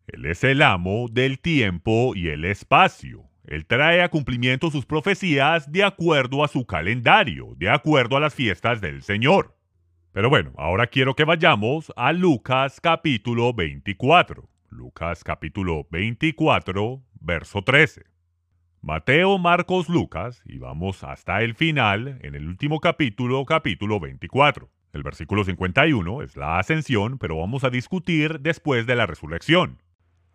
Él 0.08 0.25
es 0.25 0.46
el 0.46 0.62
amo 0.62 1.08
del 1.12 1.39
tiempo 1.39 2.13
y 2.16 2.30
el 2.30 2.46
espacio. 2.46 3.25
Él 3.44 3.66
trae 3.66 4.01
a 4.01 4.08
cumplimiento 4.08 4.72
sus 4.72 4.86
profecías 4.86 5.70
de 5.74 5.84
acuerdo 5.84 6.46
a 6.46 6.48
su 6.48 6.66
calendario, 6.66 7.54
de 7.58 7.70
acuerdo 7.70 8.16
a 8.16 8.22
las 8.22 8.34
fiestas 8.34 8.80
del 8.80 9.04
Señor. 9.04 9.57
Pero 10.18 10.32
bueno, 10.32 10.52
ahora 10.58 10.88
quiero 10.88 11.16
que 11.16 11.26
vayamos 11.26 11.94
a 11.96 12.12
Lucas 12.12 12.82
capítulo 12.82 13.54
24. 13.54 14.50
Lucas 14.72 15.24
capítulo 15.24 15.86
24, 15.92 17.04
verso 17.22 17.62
13. 17.62 18.04
Mateo, 18.82 19.38
Marcos, 19.38 19.90
Lucas, 19.90 20.42
y 20.44 20.58
vamos 20.58 21.04
hasta 21.04 21.44
el 21.44 21.54
final, 21.54 22.18
en 22.24 22.34
el 22.34 22.48
último 22.48 22.80
capítulo, 22.80 23.46
capítulo 23.46 24.00
24. 24.00 24.68
El 24.92 25.04
versículo 25.04 25.44
51 25.44 26.24
es 26.24 26.36
la 26.36 26.58
ascensión, 26.58 27.20
pero 27.20 27.38
vamos 27.38 27.64
a 27.64 27.70
discutir 27.70 28.40
después 28.40 28.88
de 28.88 28.96
la 28.96 29.06
resurrección. 29.06 29.84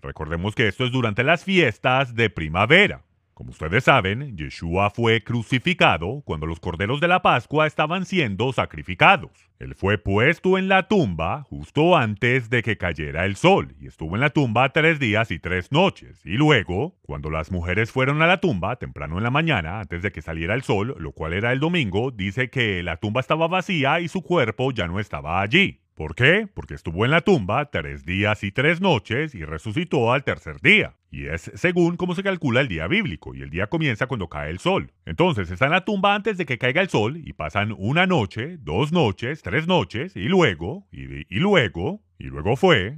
Recordemos 0.01 0.55
que 0.55 0.69
esto 0.69 0.85
es 0.85 0.93
durante 0.93 1.25
las 1.25 1.43
fiestas 1.43 2.15
de 2.15 2.31
primavera. 2.31 3.03
Como 3.35 3.51
ustedes 3.51 3.85
saben, 3.85 4.37
Yeshua 4.37 4.91
fue 4.91 5.25
crucificado 5.25 6.23
cuando 6.25 6.47
los 6.47 6.61
corderos 6.61 7.01
de 7.01 7.09
la 7.09 7.23
Pascua 7.23 7.67
estaban 7.67 8.05
siendo 8.05 8.53
sacrificados. 8.53 9.31
Él 9.59 9.75
fue 9.75 9.97
puesto 9.97 10.59
en 10.59 10.69
la 10.69 10.87
tumba 10.87 11.45
justo 11.45 11.97
antes 11.97 12.51
de 12.51 12.63
que 12.63 12.77
cayera 12.77 13.25
el 13.25 13.37
sol 13.37 13.75
y 13.81 13.87
estuvo 13.87 14.17
en 14.17 14.21
la 14.21 14.31
tumba 14.31 14.69
tres 14.73 14.99
días 14.99 15.31
y 15.31 15.39
tres 15.39 15.73
noches. 15.73 16.21
Y 16.27 16.33
luego, 16.33 16.99
cuando 17.03 17.31
las 17.31 17.51
mujeres 17.51 17.91
fueron 17.91 18.21
a 18.21 18.27
la 18.27 18.39
tumba 18.39 18.77
temprano 18.77 19.17
en 19.17 19.25
la 19.25 19.31
mañana, 19.31 19.81
antes 19.81 20.03
de 20.03 20.13
que 20.13 20.21
saliera 20.21 20.55
el 20.55 20.63
sol, 20.63 20.95
lo 20.99 21.13
cual 21.13 21.33
era 21.33 21.53
el 21.53 21.61
domingo, 21.61 22.11
dice 22.11 22.51
que 22.51 22.83
la 22.83 22.99
tumba 22.99 23.21
estaba 23.21 23.49
vacía 23.49 24.01
y 24.01 24.09
su 24.09 24.23
cuerpo 24.23 24.73
ya 24.73 24.89
no 24.89 25.01
estaba 25.01 25.41
allí. 25.41 25.82
¿Por 25.95 26.15
qué? 26.15 26.49
Porque 26.53 26.75
estuvo 26.75 27.05
en 27.05 27.11
la 27.11 27.21
tumba 27.21 27.71
tres 27.71 28.05
días 28.05 28.43
y 28.45 28.51
tres 28.51 28.81
noches 28.81 29.35
y 29.35 29.45
resucitó 29.45 30.13
al 30.13 30.25
tercer 30.25 30.61
día. 30.61 30.97
Y 31.11 31.27
es 31.27 31.51
según 31.55 31.97
cómo 31.97 32.15
se 32.15 32.23
calcula 32.23 32.63
el 32.63 32.69
día 32.69 32.87
bíblico, 32.87 33.35
y 33.35 33.43
el 33.43 33.51
día 33.51 33.67
comienza 33.67 34.07
cuando 34.07 34.29
cae 34.29 34.51
el 34.51 34.59
sol. 34.59 34.93
Entonces 35.05 35.51
está 35.51 35.67
en 35.67 35.73
la 35.73 35.85
tumba 35.85 36.15
antes 36.15 36.39
de 36.39 36.47
que 36.47 36.57
caiga 36.57 36.81
el 36.81 36.89
sol, 36.89 37.19
y 37.19 37.35
pasan 37.35 37.75
una 37.77 38.07
noche, 38.07 38.57
dos 38.59 38.93
noches, 38.93 39.43
tres 39.43 39.67
noches, 39.67 40.17
y 40.17 40.29
luego, 40.29 40.87
y, 40.91 41.03
y 41.29 41.41
luego, 41.41 42.03
y 42.19 42.25
luego 42.25 42.57
fue, 42.57 42.97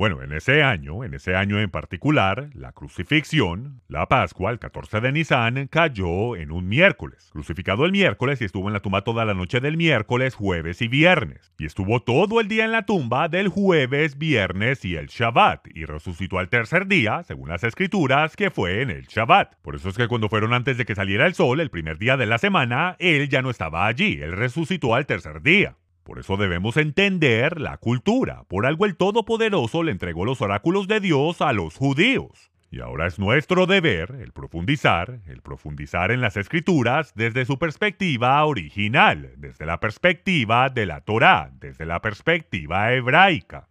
bueno, 0.00 0.22
en 0.22 0.32
ese 0.32 0.62
año, 0.62 1.04
en 1.04 1.12
ese 1.12 1.36
año 1.36 1.60
en 1.60 1.68
particular, 1.68 2.48
la 2.54 2.72
crucifixión, 2.72 3.82
la 3.86 4.06
Pascua, 4.06 4.50
el 4.50 4.58
14 4.58 4.98
de 5.02 5.12
Nisan, 5.12 5.68
cayó 5.70 6.36
en 6.36 6.52
un 6.52 6.70
miércoles. 6.70 7.28
Crucificado 7.30 7.84
el 7.84 7.92
miércoles 7.92 8.40
y 8.40 8.46
estuvo 8.46 8.68
en 8.68 8.72
la 8.72 8.80
tumba 8.80 9.04
toda 9.04 9.26
la 9.26 9.34
noche 9.34 9.60
del 9.60 9.76
miércoles, 9.76 10.34
jueves 10.34 10.80
y 10.80 10.88
viernes. 10.88 11.52
Y 11.58 11.66
estuvo 11.66 12.00
todo 12.00 12.40
el 12.40 12.48
día 12.48 12.64
en 12.64 12.72
la 12.72 12.86
tumba 12.86 13.28
del 13.28 13.48
jueves, 13.48 14.16
viernes 14.16 14.86
y 14.86 14.96
el 14.96 15.08
Shabbat. 15.08 15.66
Y 15.74 15.84
resucitó 15.84 16.38
al 16.38 16.48
tercer 16.48 16.86
día, 16.86 17.22
según 17.24 17.50
las 17.50 17.62
escrituras, 17.62 18.36
que 18.36 18.50
fue 18.50 18.80
en 18.80 18.88
el 18.88 19.04
Shabbat. 19.04 19.56
Por 19.60 19.74
eso 19.74 19.90
es 19.90 19.98
que 19.98 20.08
cuando 20.08 20.30
fueron 20.30 20.54
antes 20.54 20.78
de 20.78 20.86
que 20.86 20.94
saliera 20.94 21.26
el 21.26 21.34
sol, 21.34 21.60
el 21.60 21.68
primer 21.68 21.98
día 21.98 22.16
de 22.16 22.24
la 22.24 22.38
semana, 22.38 22.96
él 23.00 23.28
ya 23.28 23.42
no 23.42 23.50
estaba 23.50 23.86
allí. 23.86 24.18
Él 24.22 24.32
resucitó 24.32 24.94
al 24.94 25.04
tercer 25.04 25.42
día. 25.42 25.76
Por 26.10 26.18
eso 26.18 26.36
debemos 26.36 26.76
entender 26.76 27.60
la 27.60 27.76
cultura. 27.76 28.42
Por 28.48 28.66
algo 28.66 28.84
el 28.84 28.96
Todopoderoso 28.96 29.84
le 29.84 29.92
entregó 29.92 30.24
los 30.24 30.42
oráculos 30.42 30.88
de 30.88 30.98
Dios 30.98 31.40
a 31.40 31.52
los 31.52 31.76
judíos. 31.76 32.50
Y 32.68 32.80
ahora 32.80 33.06
es 33.06 33.20
nuestro 33.20 33.66
deber 33.66 34.16
el 34.20 34.32
profundizar, 34.32 35.20
el 35.28 35.40
profundizar 35.40 36.10
en 36.10 36.20
las 36.20 36.36
escrituras 36.36 37.14
desde 37.14 37.44
su 37.44 37.60
perspectiva 37.60 38.44
original, 38.44 39.34
desde 39.36 39.66
la 39.66 39.78
perspectiva 39.78 40.68
de 40.68 40.86
la 40.86 41.00
Torá, 41.02 41.52
desde 41.60 41.86
la 41.86 42.02
perspectiva 42.02 42.92
hebraica. 42.92 43.68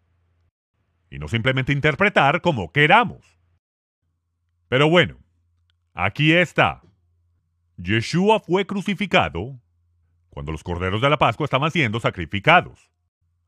Y 1.09 1.19
no 1.19 1.27
simplemente 1.27 1.73
interpretar 1.73 2.39
como 2.39 2.71
queramos. 2.71 3.37
Pero 4.69 4.89
bueno, 4.89 5.17
aquí 5.93 6.31
está. 6.31 6.83
Yeshua 7.75 8.39
fue 8.39 8.65
crucificado 8.65 9.59
cuando 10.39 10.53
los 10.53 10.63
corderos 10.63 11.01
de 11.01 11.09
la 11.09 11.17
Pascua 11.17 11.43
estaban 11.43 11.69
siendo 11.69 11.99
sacrificados. 11.99 12.89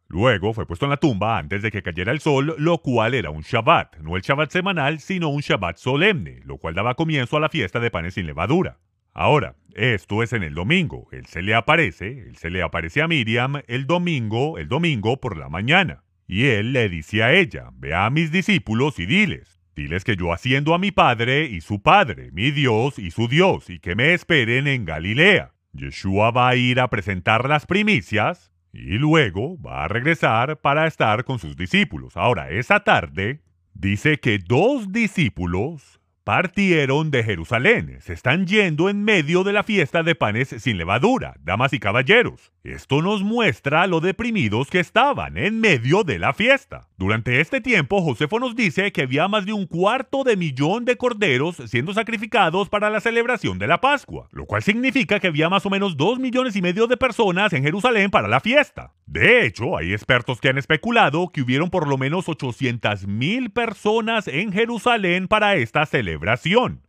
Luego 0.09 0.53
fue 0.53 0.67
puesto 0.67 0.85
en 0.85 0.89
la 0.89 0.97
tumba 0.97 1.37
antes 1.37 1.61
de 1.61 1.71
que 1.71 1.81
cayera 1.81 2.11
el 2.11 2.19
sol, 2.19 2.53
lo 2.57 2.79
cual 2.79 3.13
era 3.13 3.29
un 3.29 3.43
Shabbat, 3.43 3.99
no 3.99 4.17
el 4.17 4.23
Shabbat 4.23 4.51
semanal, 4.51 4.99
sino 4.99 5.29
un 5.29 5.39
Shabbat 5.39 5.77
solemne, 5.77 6.41
lo 6.43 6.57
cual 6.57 6.73
daba 6.73 6.95
comienzo 6.95 7.37
a 7.37 7.39
la 7.39 7.47
fiesta 7.47 7.79
de 7.79 7.91
panes 7.91 8.15
sin 8.15 8.25
levadura. 8.25 8.79
Ahora, 9.13 9.55
esto 9.73 10.21
es 10.21 10.33
en 10.33 10.43
el 10.43 10.53
domingo. 10.53 11.07
Él 11.13 11.27
se 11.27 11.41
le 11.41 11.55
aparece, 11.55 12.27
él 12.27 12.35
se 12.35 12.49
le 12.49 12.61
aparece 12.61 13.01
a 13.01 13.07
Miriam 13.07 13.61
el 13.69 13.87
domingo, 13.87 14.57
el 14.57 14.67
domingo 14.67 15.21
por 15.21 15.37
la 15.37 15.47
mañana. 15.47 16.03
Y 16.27 16.47
él 16.47 16.73
le 16.73 16.89
dice 16.89 17.23
a 17.23 17.31
ella, 17.31 17.69
ve 17.71 17.95
a 17.95 18.09
mis 18.09 18.33
discípulos 18.33 18.99
y 18.99 19.05
diles, 19.05 19.61
diles 19.77 20.03
que 20.03 20.17
yo 20.17 20.33
asciendo 20.33 20.73
a 20.73 20.77
mi 20.77 20.91
Padre 20.91 21.45
y 21.45 21.61
su 21.61 21.81
Padre, 21.81 22.31
mi 22.33 22.51
Dios 22.51 22.99
y 22.99 23.11
su 23.11 23.29
Dios, 23.29 23.69
y 23.69 23.79
que 23.79 23.95
me 23.95 24.13
esperen 24.13 24.67
en 24.67 24.83
Galilea. 24.83 25.53
Yeshua 25.73 26.31
va 26.31 26.49
a 26.49 26.55
ir 26.55 26.79
a 26.79 26.89
presentar 26.89 27.47
las 27.47 27.65
primicias 27.65 28.51
y 28.73 28.97
luego 28.97 29.61
va 29.61 29.83
a 29.83 29.87
regresar 29.87 30.59
para 30.59 30.87
estar 30.87 31.23
con 31.23 31.39
sus 31.39 31.55
discípulos. 31.55 32.17
Ahora, 32.17 32.49
esa 32.49 32.81
tarde 32.81 33.41
dice 33.73 34.19
que 34.19 34.37
dos 34.39 34.91
discípulos 34.91 36.00
partieron 36.23 37.09
de 37.09 37.23
Jerusalén. 37.23 37.97
Se 38.01 38.13
están 38.13 38.45
yendo 38.45 38.89
en 38.89 39.03
medio 39.03 39.43
de 39.43 39.53
la 39.53 39.63
fiesta 39.63 40.03
de 40.03 40.15
panes 40.15 40.49
sin 40.59 40.77
levadura, 40.77 41.35
damas 41.41 41.73
y 41.73 41.79
caballeros. 41.79 42.51
Esto 42.63 43.01
nos 43.01 43.23
muestra 43.23 43.87
lo 43.87 44.01
deprimidos 44.01 44.69
que 44.69 44.79
estaban 44.79 45.35
en 45.35 45.59
medio 45.59 46.03
de 46.03 46.19
la 46.19 46.33
fiesta. 46.33 46.87
Durante 46.97 47.41
este 47.41 47.59
tiempo, 47.59 48.03
Josefo 48.03 48.39
nos 48.39 48.55
dice 48.55 48.91
que 48.91 49.01
había 49.01 49.27
más 49.27 49.47
de 49.47 49.53
un 49.53 49.65
cuarto 49.65 50.23
de 50.23 50.37
millón 50.37 50.85
de 50.85 50.95
corderos 50.95 51.57
siendo 51.65 51.91
sacrificados 51.93 52.69
para 52.69 52.91
la 52.91 53.01
celebración 53.01 53.57
de 53.57 53.65
la 53.65 53.81
Pascua, 53.81 54.27
lo 54.31 54.45
cual 54.45 54.61
significa 54.61 55.19
que 55.19 55.27
había 55.27 55.49
más 55.49 55.65
o 55.65 55.71
menos 55.71 55.97
dos 55.97 56.19
millones 56.19 56.55
y 56.55 56.61
medio 56.61 56.85
de 56.85 56.97
personas 56.97 57.51
en 57.53 57.63
Jerusalén 57.63 58.11
para 58.11 58.27
la 58.27 58.39
fiesta. 58.39 58.93
De 59.07 59.43
hecho, 59.43 59.75
hay 59.75 59.91
expertos 59.91 60.39
que 60.39 60.49
han 60.49 60.59
especulado 60.59 61.29
que 61.33 61.41
hubieron 61.41 61.71
por 61.71 61.87
lo 61.87 61.97
menos 61.97 62.29
800 62.29 63.07
mil 63.07 63.49
personas 63.49 64.27
en 64.27 64.53
Jerusalén 64.53 65.27
para 65.27 65.55
esta 65.55 65.85
celebración. 65.87 66.10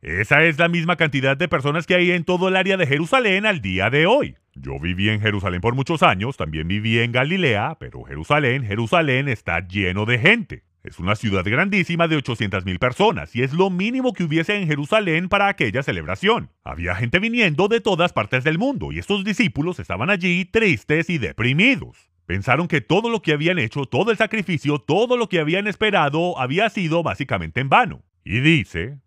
Esa 0.03 0.43
es 0.45 0.59
la 0.59 0.69
misma 0.69 0.97
cantidad 0.97 1.37
de 1.37 1.49
personas 1.49 1.87
que 1.87 1.95
hay 1.95 2.11
en 2.13 2.25
todo 2.25 2.49
el 2.49 2.57
área 2.57 2.77
de 2.77 2.87
Jerusalén 2.87 3.47
al 3.47 3.61
día 3.61 3.91
de 3.91 4.07
hoy. 4.07 4.37
Yo 4.55 4.79
viví 4.79 5.09
en 5.09 5.21
Jerusalén 5.21 5.61
por 5.61 5.75
muchos 5.75 6.03
años, 6.03 6.37
también 6.37 6.69
viví 6.69 6.99
en 6.99 7.13
Galilea, 7.13 7.77
pero 7.81 8.05
Jerusalén, 8.05 8.65
Jerusalén 8.65 9.29
está 9.29 9.67
lleno 9.67 10.05
de 10.05 10.19
gente. 10.19 10.65
Es 10.85 10.99
una 10.99 11.15
ciudad 11.15 11.45
grandísima 11.45 12.09
de 12.09 12.17
800 12.17 12.65
mil 12.65 12.81
personas 12.81 13.37
y 13.37 13.43
es 13.43 13.53
lo 13.53 13.71
mínimo 13.71 14.13
que 14.13 14.25
hubiese 14.25 14.57
en 14.57 14.67
Jerusalén 14.67 15.29
para 15.29 15.47
aquella 15.47 15.85
celebración. 15.85 16.51
Había 16.65 16.97
gente 16.97 17.21
viniendo 17.21 17.69
de 17.69 17.81
todas 17.81 18.13
partes 18.13 18.43
del 18.43 18.59
mundo 18.59 18.91
y 18.91 18.99
estos 18.99 19.23
discípulos 19.23 19.79
estaban 19.79 20.11
allí 20.11 20.45
tristes 20.45 21.09
y 21.09 21.19
deprimidos. 21.19 22.11
Pensaron 22.27 22.67
que 22.67 22.81
todo 22.81 23.11
lo 23.11 23.23
que 23.23 23.33
habían 23.33 23.61
hecho, 23.61 23.85
todo 23.85 24.11
el 24.11 24.17
sacrificio, 24.17 24.79
todo 24.79 25.17
lo 25.17 25.29
que 25.29 25.39
habían 25.39 25.69
esperado 25.69 26.37
había 26.39 26.69
sido 26.69 27.05
básicamente 27.05 27.61
en 27.61 27.69
vano. 27.69 28.03
Y 28.25 28.41
dice 28.41 28.99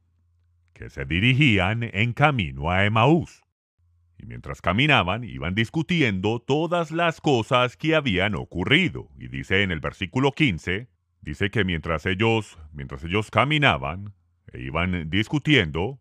que 0.75 0.91
se 0.91 1.05
dirigían 1.05 1.82
en 1.82 2.13
camino 2.13 2.70
a 2.70 2.86
Emaús 2.86 3.46
y 4.17 4.25
mientras 4.25 4.62
caminaban 4.62 5.24
iban 5.24 5.55
discutiendo 5.55 6.39
todas 6.39 6.91
las 6.91 7.22
cosas 7.22 7.77
que 7.77 7.96
habían 7.96 8.36
ocurrido. 8.36 9.10
Y 9.17 9.27
dice 9.27 9.63
en 9.63 9.72
el 9.72 9.79
versículo 9.79 10.32
15, 10.32 10.88
dice 11.22 11.50
que 11.50 11.63
mientras 11.63 12.05
ellos, 12.05 12.58
mientras 12.72 13.03
ellos 13.03 13.32
caminaban 13.32 14.13
e 14.53 14.62
iban 14.62 15.10
discutiendo, 15.10 16.00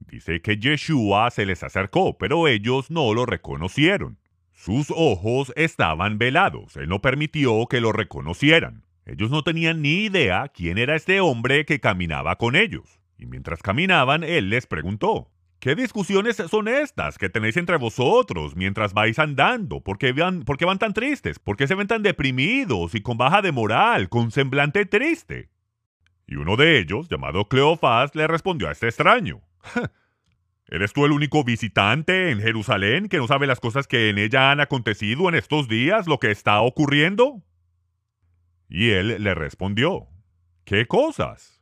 dice 0.00 0.40
que 0.42 0.58
Yeshua 0.58 1.30
se 1.30 1.46
les 1.46 1.62
acercó, 1.62 2.18
pero 2.18 2.46
ellos 2.48 2.90
no 2.90 3.14
lo 3.14 3.26
reconocieron. 3.26 4.18
Sus 4.52 4.90
ojos 4.90 5.52
estaban 5.56 6.18
velados, 6.18 6.76
él 6.76 6.88
no 6.88 7.00
permitió 7.00 7.66
que 7.66 7.80
lo 7.80 7.92
reconocieran. 7.92 8.84
Ellos 9.06 9.30
no 9.30 9.42
tenían 9.42 9.80
ni 9.80 10.04
idea 10.04 10.48
quién 10.48 10.76
era 10.76 10.94
este 10.94 11.20
hombre 11.20 11.64
que 11.64 11.80
caminaba 11.80 12.36
con 12.36 12.56
ellos. 12.56 12.97
Y 13.18 13.26
mientras 13.26 13.62
caminaban, 13.62 14.22
él 14.22 14.48
les 14.48 14.66
preguntó, 14.66 15.30
¿Qué 15.60 15.74
discusiones 15.74 16.36
son 16.36 16.68
estas 16.68 17.18
que 17.18 17.28
tenéis 17.28 17.56
entre 17.56 17.78
vosotros 17.78 18.54
mientras 18.54 18.94
vais 18.94 19.18
andando? 19.18 19.80
¿Por 19.80 19.98
qué, 19.98 20.12
van, 20.12 20.44
¿Por 20.44 20.56
qué 20.56 20.64
van 20.64 20.78
tan 20.78 20.94
tristes? 20.94 21.40
¿Por 21.40 21.56
qué 21.56 21.66
se 21.66 21.74
ven 21.74 21.88
tan 21.88 22.04
deprimidos 22.04 22.94
y 22.94 23.00
con 23.00 23.18
baja 23.18 23.42
de 23.42 23.50
moral, 23.50 24.08
con 24.08 24.30
semblante 24.30 24.86
triste? 24.86 25.50
Y 26.28 26.36
uno 26.36 26.56
de 26.56 26.78
ellos, 26.78 27.08
llamado 27.08 27.48
Cleofás, 27.48 28.14
le 28.14 28.28
respondió 28.28 28.68
a 28.68 28.72
este 28.72 28.86
extraño. 28.86 29.40
¿Eres 30.68 30.92
tú 30.92 31.06
el 31.06 31.12
único 31.12 31.42
visitante 31.42 32.30
en 32.30 32.40
Jerusalén 32.40 33.08
que 33.08 33.16
no 33.16 33.26
sabe 33.26 33.48
las 33.48 33.58
cosas 33.58 33.88
que 33.88 34.10
en 34.10 34.18
ella 34.18 34.52
han 34.52 34.60
acontecido 34.60 35.28
en 35.28 35.34
estos 35.34 35.66
días, 35.66 36.06
lo 36.06 36.20
que 36.20 36.30
está 36.30 36.60
ocurriendo? 36.60 37.42
Y 38.68 38.90
él 38.90 39.24
le 39.24 39.34
respondió, 39.34 40.06
¿qué 40.64 40.86
cosas? 40.86 41.57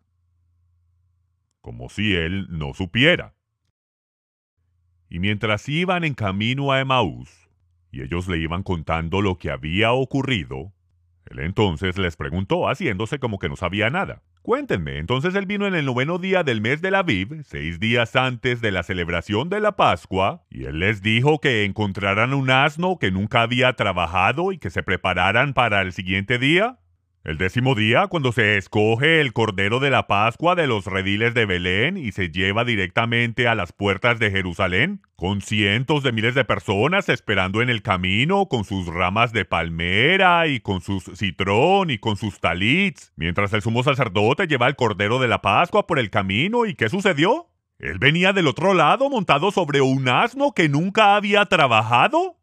Como 1.66 1.88
si 1.88 2.14
él 2.14 2.46
no 2.48 2.74
supiera. 2.74 3.34
Y 5.08 5.18
mientras 5.18 5.68
iban 5.68 6.04
en 6.04 6.14
camino 6.14 6.70
a 6.70 6.78
Emaús, 6.78 7.50
y 7.90 8.02
ellos 8.02 8.28
le 8.28 8.38
iban 8.38 8.62
contando 8.62 9.20
lo 9.20 9.36
que 9.36 9.50
había 9.50 9.90
ocurrido, 9.90 10.72
él 11.28 11.40
entonces 11.40 11.98
les 11.98 12.14
preguntó, 12.14 12.68
haciéndose 12.68 13.18
como 13.18 13.40
que 13.40 13.48
no 13.48 13.56
sabía 13.56 13.90
nada. 13.90 14.22
Cuéntenme, 14.42 14.98
entonces 14.98 15.34
él 15.34 15.46
vino 15.46 15.66
en 15.66 15.74
el 15.74 15.86
noveno 15.86 16.18
día 16.18 16.44
del 16.44 16.60
mes 16.60 16.82
de 16.82 16.92
la 16.92 17.04
seis 17.42 17.80
días 17.80 18.14
antes 18.14 18.60
de 18.60 18.70
la 18.70 18.84
celebración 18.84 19.48
de 19.48 19.58
la 19.58 19.74
Pascua, 19.74 20.44
y 20.48 20.66
él 20.66 20.78
les 20.78 21.02
dijo 21.02 21.40
que 21.40 21.64
encontraran 21.64 22.32
un 22.32 22.48
asno 22.48 23.00
que 23.00 23.10
nunca 23.10 23.42
había 23.42 23.72
trabajado 23.72 24.52
y 24.52 24.58
que 24.58 24.70
se 24.70 24.84
prepararan 24.84 25.52
para 25.52 25.82
el 25.82 25.92
siguiente 25.92 26.38
día. 26.38 26.78
El 27.26 27.38
décimo 27.38 27.74
día, 27.74 28.06
cuando 28.06 28.30
se 28.30 28.56
escoge 28.56 29.20
el 29.20 29.32
Cordero 29.32 29.80
de 29.80 29.90
la 29.90 30.06
Pascua 30.06 30.54
de 30.54 30.68
los 30.68 30.86
rediles 30.86 31.34
de 31.34 31.44
Belén 31.44 31.96
y 31.96 32.12
se 32.12 32.30
lleva 32.30 32.64
directamente 32.64 33.48
a 33.48 33.56
las 33.56 33.72
puertas 33.72 34.20
de 34.20 34.30
Jerusalén, 34.30 35.02
con 35.16 35.40
cientos 35.40 36.04
de 36.04 36.12
miles 36.12 36.36
de 36.36 36.44
personas 36.44 37.08
esperando 37.08 37.62
en 37.62 37.68
el 37.68 37.82
camino, 37.82 38.46
con 38.46 38.62
sus 38.62 38.86
ramas 38.86 39.32
de 39.32 39.44
palmera 39.44 40.46
y 40.46 40.60
con 40.60 40.80
sus 40.82 41.02
citrón 41.16 41.90
y 41.90 41.98
con 41.98 42.16
sus 42.16 42.38
talits, 42.38 43.12
mientras 43.16 43.52
el 43.54 43.62
sumo 43.62 43.82
sacerdote 43.82 44.46
lleva 44.46 44.68
el 44.68 44.76
Cordero 44.76 45.18
de 45.18 45.26
la 45.26 45.42
Pascua 45.42 45.88
por 45.88 45.98
el 45.98 46.10
camino. 46.10 46.64
¿Y 46.64 46.76
qué 46.76 46.88
sucedió? 46.88 47.48
Él 47.80 47.98
venía 47.98 48.32
del 48.34 48.46
otro 48.46 48.72
lado 48.72 49.10
montado 49.10 49.50
sobre 49.50 49.80
un 49.80 50.08
asno 50.08 50.52
que 50.52 50.68
nunca 50.68 51.16
había 51.16 51.44
trabajado. 51.46 52.36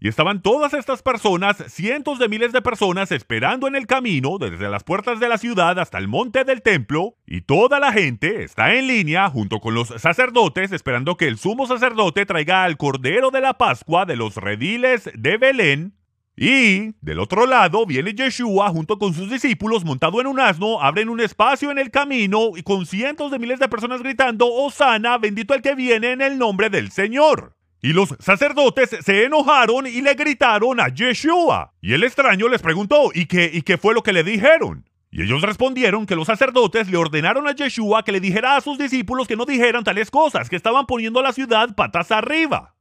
Y 0.00 0.06
estaban 0.06 0.42
todas 0.42 0.74
estas 0.74 1.02
personas, 1.02 1.56
cientos 1.68 2.20
de 2.20 2.28
miles 2.28 2.52
de 2.52 2.62
personas, 2.62 3.10
esperando 3.10 3.66
en 3.66 3.74
el 3.74 3.88
camino, 3.88 4.38
desde 4.38 4.68
las 4.68 4.84
puertas 4.84 5.18
de 5.18 5.28
la 5.28 5.38
ciudad 5.38 5.76
hasta 5.80 5.98
el 5.98 6.06
monte 6.06 6.44
del 6.44 6.62
templo, 6.62 7.16
y 7.26 7.40
toda 7.40 7.80
la 7.80 7.92
gente 7.92 8.44
está 8.44 8.74
en 8.74 8.86
línea 8.86 9.28
junto 9.28 9.58
con 9.58 9.74
los 9.74 9.88
sacerdotes, 9.88 10.70
esperando 10.70 11.16
que 11.16 11.26
el 11.26 11.36
sumo 11.36 11.66
sacerdote 11.66 12.26
traiga 12.26 12.62
al 12.62 12.76
Cordero 12.76 13.32
de 13.32 13.40
la 13.40 13.58
Pascua 13.58 14.06
de 14.06 14.14
los 14.14 14.36
rediles 14.36 15.10
de 15.14 15.36
Belén. 15.36 15.94
Y 16.36 16.94
del 17.00 17.18
otro 17.18 17.46
lado 17.46 17.84
viene 17.84 18.14
Yeshua 18.14 18.68
junto 18.68 19.00
con 19.00 19.12
sus 19.12 19.28
discípulos 19.28 19.84
montado 19.84 20.20
en 20.20 20.28
un 20.28 20.38
asno, 20.38 20.80
abren 20.80 21.08
un 21.08 21.20
espacio 21.20 21.72
en 21.72 21.78
el 21.78 21.90
camino 21.90 22.52
y 22.54 22.62
con 22.62 22.86
cientos 22.86 23.32
de 23.32 23.40
miles 23.40 23.58
de 23.58 23.68
personas 23.68 24.00
gritando, 24.00 24.46
Osana, 24.46 25.18
bendito 25.18 25.54
el 25.54 25.62
que 25.62 25.74
viene 25.74 26.12
en 26.12 26.22
el 26.22 26.38
nombre 26.38 26.70
del 26.70 26.92
Señor. 26.92 27.57
Y 27.80 27.92
los 27.92 28.14
sacerdotes 28.18 28.90
se 29.04 29.24
enojaron 29.24 29.86
y 29.86 30.00
le 30.00 30.14
gritaron 30.14 30.80
a 30.80 30.88
Yeshua. 30.88 31.74
Y 31.80 31.92
el 31.92 32.02
extraño 32.02 32.48
les 32.48 32.60
preguntó, 32.60 33.10
¿y 33.14 33.26
qué, 33.26 33.50
¿y 33.52 33.62
qué 33.62 33.78
fue 33.78 33.94
lo 33.94 34.02
que 34.02 34.12
le 34.12 34.24
dijeron? 34.24 34.84
Y 35.10 35.22
ellos 35.22 35.42
respondieron 35.42 36.04
que 36.04 36.16
los 36.16 36.26
sacerdotes 36.26 36.90
le 36.90 36.96
ordenaron 36.96 37.48
a 37.48 37.54
Yeshua 37.54 38.04
que 38.04 38.12
le 38.12 38.20
dijera 38.20 38.56
a 38.56 38.60
sus 38.60 38.78
discípulos 38.78 39.28
que 39.28 39.36
no 39.36 39.46
dijeran 39.46 39.84
tales 39.84 40.10
cosas, 40.10 40.50
que 40.50 40.56
estaban 40.56 40.86
poniendo 40.86 41.20
a 41.20 41.22
la 41.22 41.32
ciudad 41.32 41.74
patas 41.74 42.10
arriba. 42.10 42.74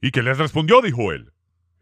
¿Y 0.00 0.10
qué 0.10 0.22
les 0.22 0.38
respondió? 0.38 0.80
dijo 0.80 1.12
él. 1.12 1.32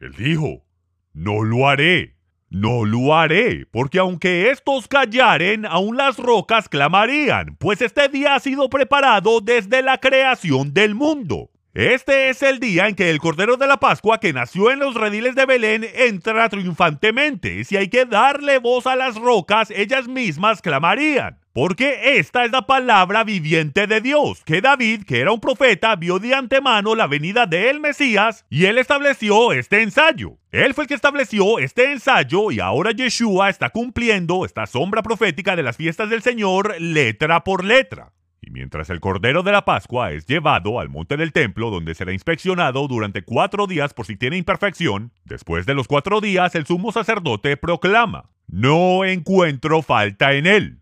Él 0.00 0.12
dijo, 0.18 0.64
no 1.12 1.42
lo 1.42 1.68
haré, 1.68 2.16
no 2.50 2.84
lo 2.84 3.14
haré, 3.14 3.66
porque 3.70 3.98
aunque 3.98 4.50
estos 4.50 4.88
callaren, 4.88 5.64
aún 5.64 5.96
las 5.96 6.18
rocas 6.18 6.68
clamarían, 6.68 7.56
pues 7.56 7.80
este 7.80 8.08
día 8.08 8.34
ha 8.34 8.40
sido 8.40 8.68
preparado 8.68 9.40
desde 9.40 9.82
la 9.82 9.98
creación 9.98 10.74
del 10.74 10.94
mundo. 10.94 11.49
Este 11.72 12.30
es 12.30 12.42
el 12.42 12.58
día 12.58 12.88
en 12.88 12.96
que 12.96 13.10
el 13.10 13.20
Cordero 13.20 13.56
de 13.56 13.68
la 13.68 13.76
Pascua 13.78 14.18
que 14.18 14.32
nació 14.32 14.72
en 14.72 14.80
los 14.80 14.96
rediles 14.96 15.36
de 15.36 15.46
Belén 15.46 15.86
entra 15.94 16.48
triunfantemente. 16.48 17.62
Si 17.62 17.76
hay 17.76 17.86
que 17.86 18.06
darle 18.06 18.58
voz 18.58 18.88
a 18.88 18.96
las 18.96 19.14
rocas, 19.14 19.70
ellas 19.70 20.08
mismas 20.08 20.62
clamarían. 20.62 21.38
Porque 21.52 22.18
esta 22.18 22.44
es 22.44 22.50
la 22.50 22.62
palabra 22.62 23.22
viviente 23.22 23.86
de 23.86 24.00
Dios, 24.00 24.42
que 24.44 24.60
David, 24.60 25.04
que 25.04 25.20
era 25.20 25.30
un 25.30 25.38
profeta, 25.38 25.94
vio 25.94 26.18
de 26.18 26.34
antemano 26.34 26.96
la 26.96 27.06
venida 27.06 27.46
del 27.46 27.78
Mesías 27.78 28.44
y 28.50 28.64
él 28.64 28.76
estableció 28.76 29.52
este 29.52 29.82
ensayo. 29.82 30.38
Él 30.50 30.74
fue 30.74 30.84
el 30.84 30.88
que 30.88 30.94
estableció 30.94 31.60
este 31.60 31.92
ensayo 31.92 32.50
y 32.50 32.58
ahora 32.58 32.90
Yeshua 32.90 33.48
está 33.48 33.70
cumpliendo 33.70 34.44
esta 34.44 34.66
sombra 34.66 35.04
profética 35.04 35.54
de 35.54 35.62
las 35.62 35.76
fiestas 35.76 36.10
del 36.10 36.22
Señor 36.22 36.80
letra 36.80 37.44
por 37.44 37.64
letra. 37.64 38.10
Mientras 38.50 38.90
el 38.90 38.98
Cordero 38.98 39.44
de 39.44 39.52
la 39.52 39.64
Pascua 39.64 40.10
es 40.10 40.26
llevado 40.26 40.80
al 40.80 40.88
monte 40.88 41.16
del 41.16 41.32
templo 41.32 41.70
donde 41.70 41.94
será 41.94 42.12
inspeccionado 42.12 42.88
durante 42.88 43.22
cuatro 43.22 43.68
días 43.68 43.94
por 43.94 44.06
si 44.06 44.16
tiene 44.16 44.38
imperfección, 44.38 45.12
después 45.24 45.66
de 45.66 45.74
los 45.74 45.86
cuatro 45.86 46.20
días 46.20 46.56
el 46.56 46.66
sumo 46.66 46.90
sacerdote 46.90 47.56
proclama, 47.56 48.30
no 48.48 49.04
encuentro 49.04 49.82
falta 49.82 50.32
en 50.32 50.48
él. 50.48 50.80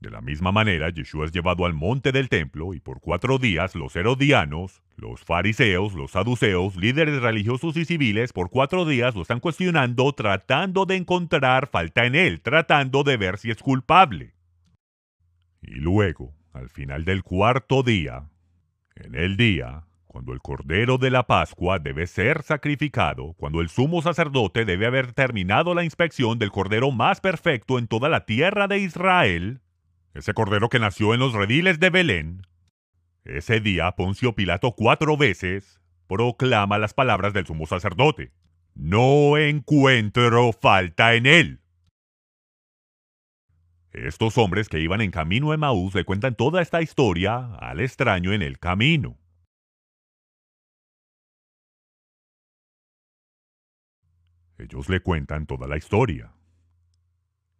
De 0.00 0.10
la 0.10 0.20
misma 0.20 0.52
manera, 0.52 0.90
Yeshua 0.90 1.24
es 1.24 1.32
llevado 1.32 1.64
al 1.64 1.72
monte 1.72 2.12
del 2.12 2.28
templo 2.28 2.74
y 2.74 2.80
por 2.80 3.00
cuatro 3.00 3.38
días 3.38 3.74
los 3.74 3.96
herodianos, 3.96 4.82
los 4.96 5.22
fariseos, 5.22 5.94
los 5.94 6.10
saduceos, 6.10 6.76
líderes 6.76 7.22
religiosos 7.22 7.78
y 7.78 7.86
civiles, 7.86 8.34
por 8.34 8.50
cuatro 8.50 8.84
días 8.84 9.14
lo 9.14 9.22
están 9.22 9.40
cuestionando, 9.40 10.12
tratando 10.12 10.84
de 10.84 10.96
encontrar 10.96 11.68
falta 11.68 12.04
en 12.04 12.16
él, 12.16 12.42
tratando 12.42 13.02
de 13.02 13.16
ver 13.16 13.38
si 13.38 13.50
es 13.50 13.62
culpable. 13.62 14.34
Y 15.62 15.76
luego, 15.76 16.34
al 16.52 16.68
final 16.68 17.04
del 17.04 17.22
cuarto 17.22 17.82
día, 17.82 18.28
en 18.96 19.14
el 19.14 19.36
día, 19.36 19.84
cuando 20.06 20.32
el 20.32 20.40
Cordero 20.40 20.98
de 20.98 21.10
la 21.10 21.26
Pascua 21.26 21.78
debe 21.78 22.06
ser 22.06 22.42
sacrificado, 22.42 23.34
cuando 23.34 23.60
el 23.60 23.68
sumo 23.68 24.02
sacerdote 24.02 24.64
debe 24.64 24.86
haber 24.86 25.12
terminado 25.12 25.74
la 25.74 25.84
inspección 25.84 26.38
del 26.38 26.50
Cordero 26.50 26.90
más 26.90 27.20
perfecto 27.20 27.78
en 27.78 27.86
toda 27.86 28.08
la 28.08 28.26
tierra 28.26 28.66
de 28.66 28.78
Israel, 28.78 29.60
ese 30.14 30.34
Cordero 30.34 30.68
que 30.68 30.80
nació 30.80 31.14
en 31.14 31.20
los 31.20 31.32
rediles 31.32 31.78
de 31.78 31.90
Belén, 31.90 32.42
ese 33.24 33.60
día 33.60 33.92
Poncio 33.92 34.34
Pilato 34.34 34.72
cuatro 34.72 35.16
veces 35.16 35.80
proclama 36.08 36.78
las 36.78 36.94
palabras 36.94 37.32
del 37.32 37.46
sumo 37.46 37.66
sacerdote. 37.66 38.32
No 38.74 39.36
encuentro 39.36 40.52
falta 40.52 41.14
en 41.14 41.26
él. 41.26 41.60
Estos 43.92 44.38
hombres 44.38 44.68
que 44.68 44.80
iban 44.80 45.00
en 45.00 45.10
camino 45.10 45.50
a 45.50 45.54
Emaús 45.54 45.94
le 45.94 46.04
cuentan 46.04 46.36
toda 46.36 46.62
esta 46.62 46.80
historia 46.80 47.56
al 47.56 47.80
extraño 47.80 48.32
en 48.32 48.42
el 48.42 48.58
camino. 48.58 49.18
Ellos 54.58 54.88
le 54.88 55.00
cuentan 55.00 55.46
toda 55.46 55.66
la 55.66 55.76
historia. 55.76 56.32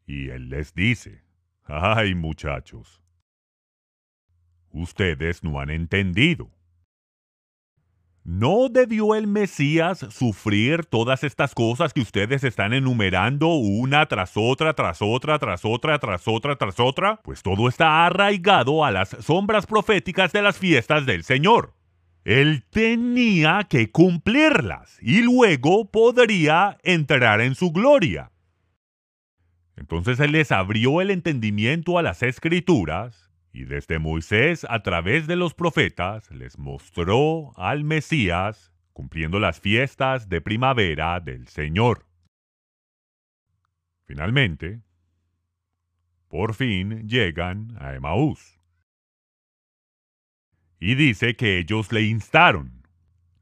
Y 0.07 0.29
él 0.29 0.51
les 0.51 0.75
dice, 0.75 1.25
ay 1.65 2.15
muchachos, 2.15 3.03
ustedes 4.71 5.43
no 5.43 5.59
han 5.61 5.71
entendido. 5.71 6.51
¿No 8.23 8.69
debió 8.69 9.15
el 9.15 9.27
Mesías 9.27 10.07
sufrir 10.11 10.85
todas 10.85 11.25
estas 11.25 11.55
cosas 11.55 11.95
que 11.95 12.03
ustedes 12.03 12.45
están 12.45 12.75
enumerando 12.75 13.55
una 13.55 14.07
tras 14.07 14.33
otra, 14.35 14.75
tras 14.75 15.01
otra, 15.01 15.39
tras 15.39 15.65
otra, 15.65 15.99
tras 15.99 16.29
otra, 16.29 16.57
tras 16.57 16.79
otra? 16.79 17.21
Pues 17.23 17.43
todo 17.43 17.67
está 17.67 18.05
arraigado 18.05 18.85
a 18.85 18.91
las 18.91 19.09
sombras 19.21 19.67
proféticas 19.67 20.33
de 20.33 20.43
las 20.43 20.59
fiestas 20.59 21.07
del 21.07 21.25
Señor. 21.25 21.73
Él 22.25 22.65
tenía 22.69 23.67
que 23.69 23.91
cumplirlas 23.91 24.99
y 25.01 25.23
luego 25.23 25.91
podría 25.91 26.77
entrar 26.83 27.41
en 27.41 27.55
su 27.55 27.73
gloria. 27.73 28.31
Entonces 29.77 30.21
Él 30.21 30.33
les 30.33 30.53
abrió 30.53 31.01
el 31.01 31.11
entendimiento 31.11 31.97
a 31.97 32.03
las 32.03 32.23
escrituras 32.23 33.30
y 33.53 33.65
desde 33.65 33.99
Moisés 33.99 34.67
a 34.69 34.83
través 34.83 35.27
de 35.27 35.37
los 35.37 35.55
profetas 35.55 36.31
les 36.31 36.59
mostró 36.59 37.53
al 37.57 37.85
Mesías 37.85 38.73
cumpliendo 38.93 39.39
las 39.39 39.61
fiestas 39.61 40.29
de 40.29 40.41
primavera 40.41 41.21
del 41.21 41.49
Señor. 41.49 42.07
Finalmente, 44.05 44.83
por 46.29 46.55
fin 46.55 47.09
llegan 47.09 47.77
a 47.81 47.95
Emaús. 47.95 48.61
Y 50.79 50.95
dice 50.95 51.35
que 51.37 51.59
ellos 51.59 51.93
le 51.93 52.03
instaron, 52.03 52.87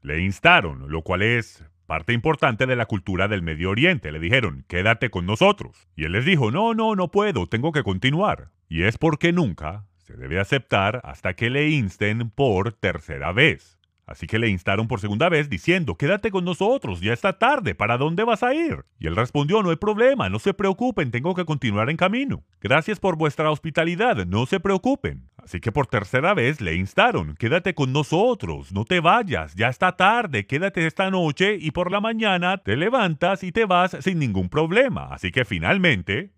le 0.01 0.21
instaron, 0.21 0.91
lo 0.91 1.01
cual 1.03 1.21
es 1.21 1.63
parte 1.85 2.13
importante 2.13 2.65
de 2.67 2.75
la 2.75 2.85
cultura 2.85 3.27
del 3.27 3.41
Medio 3.41 3.71
Oriente. 3.71 4.11
Le 4.11 4.19
dijeron, 4.19 4.63
quédate 4.67 5.09
con 5.09 5.25
nosotros. 5.25 5.89
Y 5.95 6.05
él 6.05 6.11
les 6.11 6.25
dijo, 6.25 6.51
no, 6.51 6.73
no, 6.73 6.95
no 6.95 7.09
puedo, 7.09 7.47
tengo 7.47 7.71
que 7.71 7.83
continuar. 7.83 8.51
Y 8.67 8.83
es 8.83 8.97
porque 8.97 9.33
nunca 9.33 9.88
se 10.09 10.17
debe 10.17 10.39
aceptar 10.39 11.01
hasta 11.03 11.35
que 11.35 11.51
le 11.51 11.69
insten 11.69 12.31
por 12.31 12.73
tercera 12.73 13.31
vez. 13.31 13.77
Así 14.07 14.25
que 14.25 14.39
le 14.39 14.49
instaron 14.49 14.87
por 14.87 14.99
segunda 14.99 15.29
vez 15.29 15.51
diciendo, 15.51 15.97
quédate 15.97 16.31
con 16.31 16.43
nosotros, 16.45 16.99
ya 16.99 17.13
está 17.13 17.37
tarde, 17.37 17.75
¿para 17.75 17.99
dónde 17.99 18.23
vas 18.23 18.41
a 18.41 18.55
ir? 18.55 18.85
Y 18.97 19.05
él 19.05 19.15
respondió, 19.15 19.61
no 19.61 19.69
hay 19.69 19.75
problema, 19.75 20.27
no 20.27 20.39
se 20.39 20.55
preocupen, 20.55 21.11
tengo 21.11 21.35
que 21.35 21.45
continuar 21.45 21.91
en 21.91 21.97
camino. 21.97 22.43
Gracias 22.59 22.99
por 22.99 23.17
vuestra 23.17 23.51
hospitalidad, 23.51 24.25
no 24.25 24.47
se 24.47 24.59
preocupen. 24.59 25.29
Así 25.37 25.59
que 25.59 25.71
por 25.71 25.85
tercera 25.85 26.33
vez 26.33 26.59
le 26.59 26.73
instaron, 26.73 27.35
quédate 27.35 27.75
con 27.75 27.93
nosotros, 27.93 28.71
no 28.71 28.85
te 28.85 29.01
vayas, 29.01 29.53
ya 29.53 29.67
está 29.67 29.95
tarde, 29.95 30.47
quédate 30.47 30.87
esta 30.87 31.11
noche 31.11 31.57
y 31.61 31.69
por 31.69 31.91
la 31.91 32.01
mañana 32.01 32.57
te 32.57 32.75
levantas 32.77 33.43
y 33.43 33.51
te 33.51 33.65
vas 33.65 33.95
sin 33.99 34.17
ningún 34.17 34.49
problema. 34.49 35.09
Así 35.11 35.31
que 35.31 35.45
finalmente, 35.45 36.31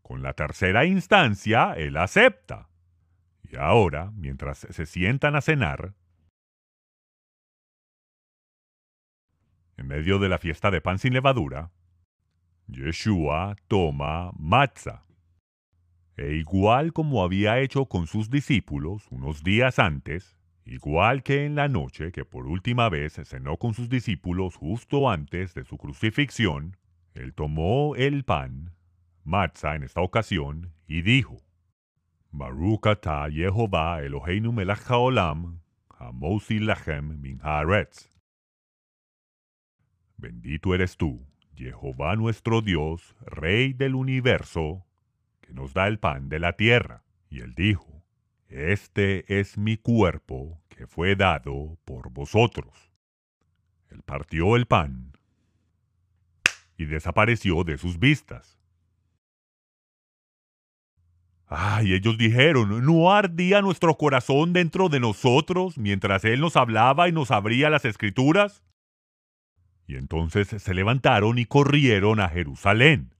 con 0.00 0.22
la 0.22 0.32
tercera 0.32 0.86
instancia, 0.86 1.74
él 1.76 1.98
acepta. 1.98 2.68
Ahora, 3.56 4.12
mientras 4.14 4.58
se 4.58 4.86
sientan 4.86 5.36
a 5.36 5.40
cenar, 5.40 5.94
en 9.76 9.86
medio 9.86 10.18
de 10.18 10.28
la 10.28 10.38
fiesta 10.38 10.70
de 10.70 10.80
pan 10.80 10.98
sin 10.98 11.12
levadura, 11.12 11.72
Yeshua 12.68 13.56
toma 13.68 14.32
matzah. 14.36 15.04
E 16.16 16.34
igual 16.34 16.92
como 16.92 17.24
había 17.24 17.58
hecho 17.58 17.86
con 17.86 18.06
sus 18.06 18.30
discípulos 18.30 19.06
unos 19.10 19.42
días 19.42 19.78
antes, 19.78 20.36
igual 20.64 21.22
que 21.22 21.44
en 21.44 21.56
la 21.56 21.68
noche 21.68 22.12
que 22.12 22.24
por 22.24 22.46
última 22.46 22.88
vez 22.88 23.14
cenó 23.24 23.56
con 23.56 23.74
sus 23.74 23.88
discípulos 23.88 24.54
justo 24.54 25.10
antes 25.10 25.54
de 25.54 25.64
su 25.64 25.76
crucifixión, 25.76 26.76
él 27.14 27.34
tomó 27.34 27.96
el 27.96 28.24
pan, 28.24 28.70
matzah 29.24 29.74
en 29.74 29.82
esta 29.82 30.00
ocasión, 30.00 30.72
y 30.86 31.02
dijo, 31.02 31.43
Baruch 32.36 32.86
atah 32.86 33.30
Yehovah 33.30 34.02
Eloheinu 34.02 34.50
melech 34.52 34.82
haolam, 34.88 35.60
hamosi 36.00 36.58
lachem 36.58 37.16
min. 37.20 37.38
Bendito 40.16 40.74
eres 40.74 40.96
tú, 40.96 41.24
Jehová 41.54 42.16
nuestro 42.16 42.60
Dios, 42.60 43.14
Rey 43.20 43.72
del 43.72 43.94
universo, 43.94 44.84
que 45.42 45.52
nos 45.52 45.74
da 45.74 45.86
el 45.86 46.00
pan 46.00 46.28
de 46.28 46.40
la 46.40 46.54
tierra. 46.54 47.04
Y 47.30 47.38
él 47.38 47.54
dijo, 47.54 48.02
Este 48.48 49.38
es 49.38 49.56
mi 49.56 49.76
cuerpo 49.76 50.60
que 50.68 50.88
fue 50.88 51.14
dado 51.14 51.78
por 51.84 52.10
vosotros. 52.10 52.90
Él 53.90 54.02
partió 54.02 54.56
el 54.56 54.66
pan 54.66 55.12
y 56.76 56.86
desapareció 56.86 57.62
de 57.62 57.78
sus 57.78 58.00
vistas. 58.00 58.53
Ay, 61.56 61.94
ellos 61.94 62.18
dijeron, 62.18 62.84
¿no 62.84 63.12
ardía 63.12 63.62
nuestro 63.62 63.96
corazón 63.96 64.52
dentro 64.52 64.88
de 64.88 64.98
nosotros 64.98 65.78
mientras 65.78 66.24
Él 66.24 66.40
nos 66.40 66.56
hablaba 66.56 67.08
y 67.08 67.12
nos 67.12 67.30
abría 67.30 67.70
las 67.70 67.84
escrituras? 67.84 68.64
Y 69.86 69.94
entonces 69.94 70.48
se 70.48 70.74
levantaron 70.74 71.38
y 71.38 71.44
corrieron 71.44 72.18
a 72.18 72.28
Jerusalén. 72.28 73.14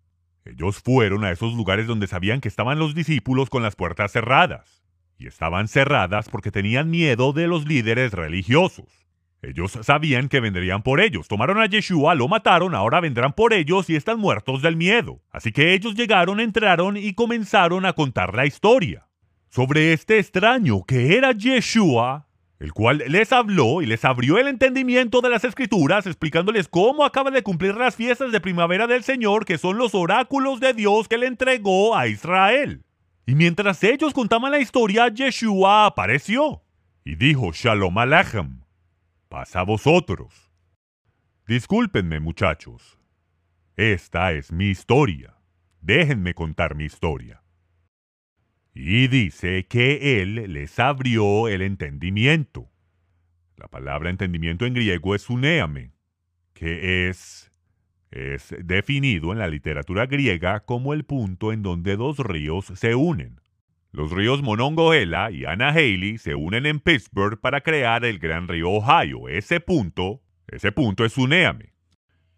Ellos 0.44 0.80
fueron 0.80 1.24
a 1.24 1.30
esos 1.30 1.54
lugares 1.54 1.86
donde 1.86 2.08
sabían 2.08 2.40
que 2.40 2.48
estaban 2.48 2.78
los 2.78 2.94
discípulos 2.94 3.50
con 3.50 3.62
las 3.62 3.76
puertas 3.76 4.10
cerradas. 4.10 4.82
Y 5.16 5.28
estaban 5.28 5.68
cerradas 5.68 6.28
porque 6.28 6.50
tenían 6.50 6.90
miedo 6.90 7.32
de 7.32 7.46
los 7.46 7.66
líderes 7.66 8.12
religiosos. 8.12 9.03
Ellos 9.48 9.78
sabían 9.82 10.28
que 10.28 10.40
vendrían 10.40 10.82
por 10.82 11.00
ellos. 11.00 11.28
Tomaron 11.28 11.60
a 11.60 11.66
Yeshua, 11.66 12.14
lo 12.14 12.28
mataron, 12.28 12.74
ahora 12.74 13.00
vendrán 13.00 13.32
por 13.32 13.52
ellos 13.52 13.88
y 13.90 13.96
están 13.96 14.18
muertos 14.18 14.62
del 14.62 14.76
miedo. 14.76 15.20
Así 15.30 15.52
que 15.52 15.74
ellos 15.74 15.94
llegaron, 15.94 16.40
entraron 16.40 16.96
y 16.96 17.14
comenzaron 17.14 17.86
a 17.86 17.92
contar 17.92 18.34
la 18.34 18.46
historia. 18.46 19.06
Sobre 19.50 19.92
este 19.92 20.18
extraño 20.18 20.84
que 20.84 21.16
era 21.16 21.32
Yeshua, 21.32 22.26
el 22.58 22.72
cual 22.72 23.04
les 23.06 23.32
habló 23.32 23.82
y 23.82 23.86
les 23.86 24.04
abrió 24.04 24.38
el 24.38 24.48
entendimiento 24.48 25.20
de 25.20 25.30
las 25.30 25.44
escrituras, 25.44 26.06
explicándoles 26.06 26.68
cómo 26.68 27.04
acaba 27.04 27.30
de 27.30 27.42
cumplir 27.42 27.74
las 27.76 27.96
fiestas 27.96 28.32
de 28.32 28.40
primavera 28.40 28.86
del 28.86 29.04
Señor, 29.04 29.44
que 29.44 29.58
son 29.58 29.76
los 29.78 29.94
oráculos 29.94 30.60
de 30.60 30.72
Dios 30.72 31.08
que 31.08 31.18
le 31.18 31.26
entregó 31.26 31.96
a 31.96 32.08
Israel. 32.08 32.82
Y 33.26 33.34
mientras 33.34 33.82
ellos 33.84 34.12
contaban 34.12 34.50
la 34.50 34.58
historia, 34.58 35.08
Yeshua 35.08 35.86
apareció 35.86 36.62
y 37.04 37.16
dijo 37.16 37.52
Shalom 37.52 37.94
pasa 39.34 39.58
a 39.58 39.64
vosotros. 39.64 40.52
Discúlpenme, 41.48 42.20
muchachos. 42.20 43.00
Esta 43.74 44.30
es 44.30 44.52
mi 44.52 44.66
historia. 44.66 45.34
Déjenme 45.80 46.34
contar 46.34 46.76
mi 46.76 46.84
historia. 46.84 47.42
Y 48.72 49.08
dice 49.08 49.66
que 49.66 50.22
Él 50.22 50.52
les 50.52 50.78
abrió 50.78 51.48
el 51.48 51.62
entendimiento. 51.62 52.70
La 53.56 53.66
palabra 53.66 54.08
entendimiento 54.08 54.66
en 54.66 54.74
griego 54.74 55.16
es 55.16 55.28
unéame, 55.28 55.90
que 56.52 57.08
es, 57.08 57.50
es 58.12 58.54
definido 58.62 59.32
en 59.32 59.40
la 59.40 59.48
literatura 59.48 60.06
griega 60.06 60.60
como 60.60 60.94
el 60.94 61.02
punto 61.02 61.52
en 61.52 61.64
donde 61.64 61.96
dos 61.96 62.20
ríos 62.20 62.66
se 62.76 62.94
unen. 62.94 63.40
Los 63.94 64.10
ríos 64.10 64.42
Monongahela 64.42 65.30
y 65.30 65.44
Haley 65.44 66.18
se 66.18 66.34
unen 66.34 66.66
en 66.66 66.80
Pittsburgh 66.80 67.40
para 67.40 67.60
crear 67.60 68.04
el 68.04 68.18
gran 68.18 68.48
río 68.48 68.68
Ohio. 68.68 69.28
Ese 69.28 69.60
punto, 69.60 70.20
ese 70.48 70.72
punto 70.72 71.04
es 71.04 71.16
Unéame. 71.16 71.74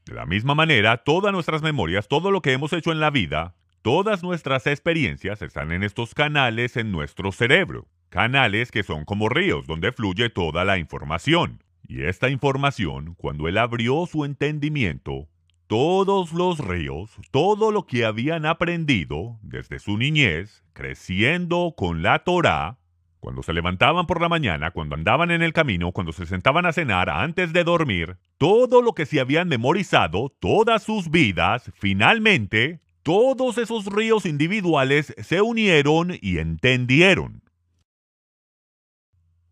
De 0.04 0.14
la 0.14 0.26
misma 0.26 0.54
manera, 0.54 0.98
todas 0.98 1.32
nuestras 1.32 1.62
memorias, 1.62 2.08
todo 2.08 2.30
lo 2.30 2.42
que 2.42 2.52
hemos 2.52 2.74
hecho 2.74 2.92
en 2.92 3.00
la 3.00 3.08
vida, 3.08 3.56
todas 3.80 4.22
nuestras 4.22 4.66
experiencias 4.66 5.40
están 5.40 5.72
en 5.72 5.82
estos 5.82 6.12
canales 6.12 6.76
en 6.76 6.92
nuestro 6.92 7.32
cerebro. 7.32 7.88
Canales 8.10 8.70
que 8.70 8.82
son 8.82 9.06
como 9.06 9.30
ríos 9.30 9.66
donde 9.66 9.92
fluye 9.92 10.28
toda 10.28 10.62
la 10.66 10.76
información. 10.76 11.64
Y 11.88 12.02
esta 12.02 12.28
información, 12.28 13.14
cuando 13.14 13.48
él 13.48 13.56
abrió 13.56 14.04
su 14.04 14.26
entendimiento, 14.26 15.30
todos 15.66 16.32
los 16.32 16.58
ríos, 16.58 17.10
todo 17.30 17.72
lo 17.72 17.86
que 17.86 18.04
habían 18.04 18.46
aprendido 18.46 19.38
desde 19.42 19.78
su 19.78 19.98
niñez, 19.98 20.62
creciendo 20.72 21.74
con 21.76 22.02
la 22.02 22.20
Torá, 22.20 22.78
cuando 23.18 23.42
se 23.42 23.52
levantaban 23.52 24.06
por 24.06 24.20
la 24.20 24.28
mañana, 24.28 24.70
cuando 24.70 24.94
andaban 24.94 25.32
en 25.32 25.42
el 25.42 25.52
camino, 25.52 25.90
cuando 25.90 26.12
se 26.12 26.26
sentaban 26.26 26.66
a 26.66 26.72
cenar, 26.72 27.10
antes 27.10 27.52
de 27.52 27.64
dormir, 27.64 28.18
todo 28.38 28.82
lo 28.82 28.94
que 28.94 29.06
se 29.06 29.18
habían 29.18 29.48
memorizado, 29.48 30.32
todas 30.38 30.84
sus 30.84 31.10
vidas, 31.10 31.72
finalmente, 31.74 32.80
todos 33.02 33.58
esos 33.58 33.86
ríos 33.86 34.26
individuales 34.26 35.14
se 35.18 35.40
unieron 35.40 36.12
y 36.20 36.38
entendieron. 36.38 37.42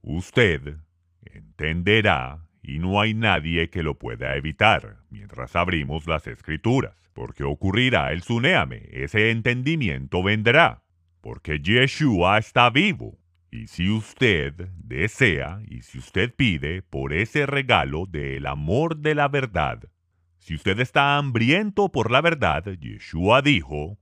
Usted 0.02 0.76
entenderá 1.22 2.43
y 2.66 2.78
no 2.78 3.00
hay 3.00 3.12
nadie 3.12 3.68
que 3.68 3.82
lo 3.82 3.98
pueda 3.98 4.36
evitar 4.36 4.96
mientras 5.10 5.54
abrimos 5.54 6.06
las 6.06 6.26
escrituras, 6.26 6.94
porque 7.12 7.44
ocurrirá 7.44 8.10
el 8.12 8.22
sunéame, 8.22 8.88
ese 8.90 9.30
entendimiento 9.30 10.22
vendrá, 10.22 10.82
porque 11.20 11.60
Yeshua 11.60 12.38
está 12.38 12.70
vivo. 12.70 13.18
Y 13.50 13.68
si 13.68 13.90
usted 13.90 14.54
desea 14.78 15.60
y 15.68 15.82
si 15.82 15.98
usted 15.98 16.34
pide 16.34 16.82
por 16.82 17.12
ese 17.12 17.46
regalo 17.46 18.06
del 18.06 18.46
amor 18.46 18.96
de 18.96 19.14
la 19.14 19.28
verdad, 19.28 19.84
si 20.38 20.54
usted 20.54 20.80
está 20.80 21.18
hambriento 21.18 21.92
por 21.92 22.10
la 22.10 22.22
verdad, 22.22 22.64
Yeshua 22.64 23.42
dijo 23.42 23.98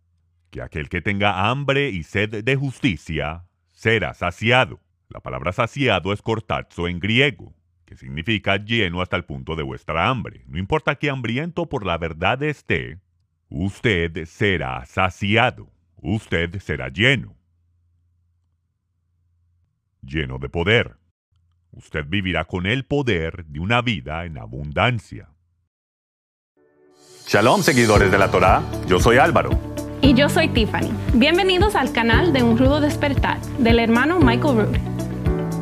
que 0.50 0.62
aquel 0.62 0.88
que 0.88 1.02
tenga 1.02 1.50
hambre 1.50 1.90
y 1.90 2.04
sed 2.04 2.44
de 2.44 2.56
justicia 2.56 3.44
será 3.72 4.14
saciado. 4.14 4.80
La 5.08 5.20
palabra 5.20 5.52
saciado 5.52 6.12
es 6.12 6.22
cortazo 6.22 6.88
en 6.88 7.00
griego 7.00 7.54
significa 7.96 8.56
lleno 8.56 9.02
hasta 9.02 9.16
el 9.16 9.24
punto 9.24 9.56
de 9.56 9.62
vuestra 9.62 10.08
hambre. 10.08 10.44
No 10.46 10.58
importa 10.58 10.96
qué 10.96 11.10
hambriento 11.10 11.66
por 11.66 11.84
la 11.84 11.98
verdad 11.98 12.42
esté, 12.42 12.98
usted 13.48 14.24
será 14.26 14.84
saciado, 14.86 15.70
usted 15.96 16.58
será 16.60 16.88
lleno. 16.88 17.36
Lleno 20.02 20.38
de 20.38 20.48
poder. 20.48 20.96
Usted 21.70 22.04
vivirá 22.06 22.44
con 22.44 22.66
el 22.66 22.84
poder 22.84 23.46
de 23.46 23.60
una 23.60 23.80
vida 23.80 24.24
en 24.24 24.36
abundancia. 24.36 25.30
Shalom, 27.26 27.62
seguidores 27.62 28.10
de 28.10 28.18
la 28.18 28.30
Torá. 28.30 28.62
Yo 28.86 29.00
soy 29.00 29.16
Álvaro. 29.16 29.50
Y 30.02 30.14
yo 30.14 30.28
soy 30.28 30.48
Tiffany. 30.48 30.90
Bienvenidos 31.14 31.76
al 31.76 31.92
canal 31.92 32.32
de 32.32 32.42
Un 32.42 32.58
Rudo 32.58 32.80
Despertar 32.80 33.40
del 33.58 33.78
hermano 33.78 34.18
Michael 34.18 34.56
Root. 34.56 34.91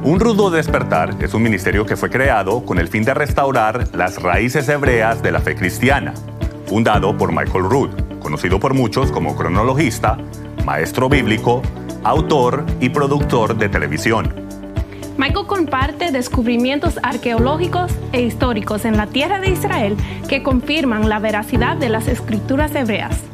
Un 0.02 0.18
rudo 0.18 0.50
despertar 0.50 1.14
es 1.20 1.34
un 1.34 1.42
ministerio 1.42 1.84
que 1.84 1.94
fue 1.94 2.08
creado 2.08 2.64
con 2.64 2.78
el 2.78 2.88
fin 2.88 3.04
de 3.04 3.12
restaurar 3.12 3.86
las 3.94 4.22
raíces 4.22 4.66
hebreas 4.70 5.22
de 5.22 5.30
la 5.30 5.40
fe 5.40 5.54
cristiana, 5.54 6.14
fundado 6.64 7.14
por 7.18 7.32
Michael 7.32 7.64
Rood, 7.64 7.90
conocido 8.18 8.58
por 8.58 8.72
muchos 8.72 9.12
como 9.12 9.36
cronologista, 9.36 10.16
maestro 10.64 11.10
bíblico, 11.10 11.60
autor 12.02 12.64
y 12.80 12.88
productor 12.88 13.58
de 13.58 13.68
televisión. 13.68 14.34
Michael 15.18 15.46
comparte 15.46 16.10
descubrimientos 16.12 16.98
arqueológicos 17.02 17.92
e 18.12 18.22
históricos 18.22 18.86
en 18.86 18.96
la 18.96 19.06
tierra 19.06 19.38
de 19.38 19.50
Israel 19.50 19.98
que 20.30 20.42
confirman 20.42 21.10
la 21.10 21.18
veracidad 21.18 21.76
de 21.76 21.90
las 21.90 22.08
escrituras 22.08 22.74
hebreas. 22.74 23.29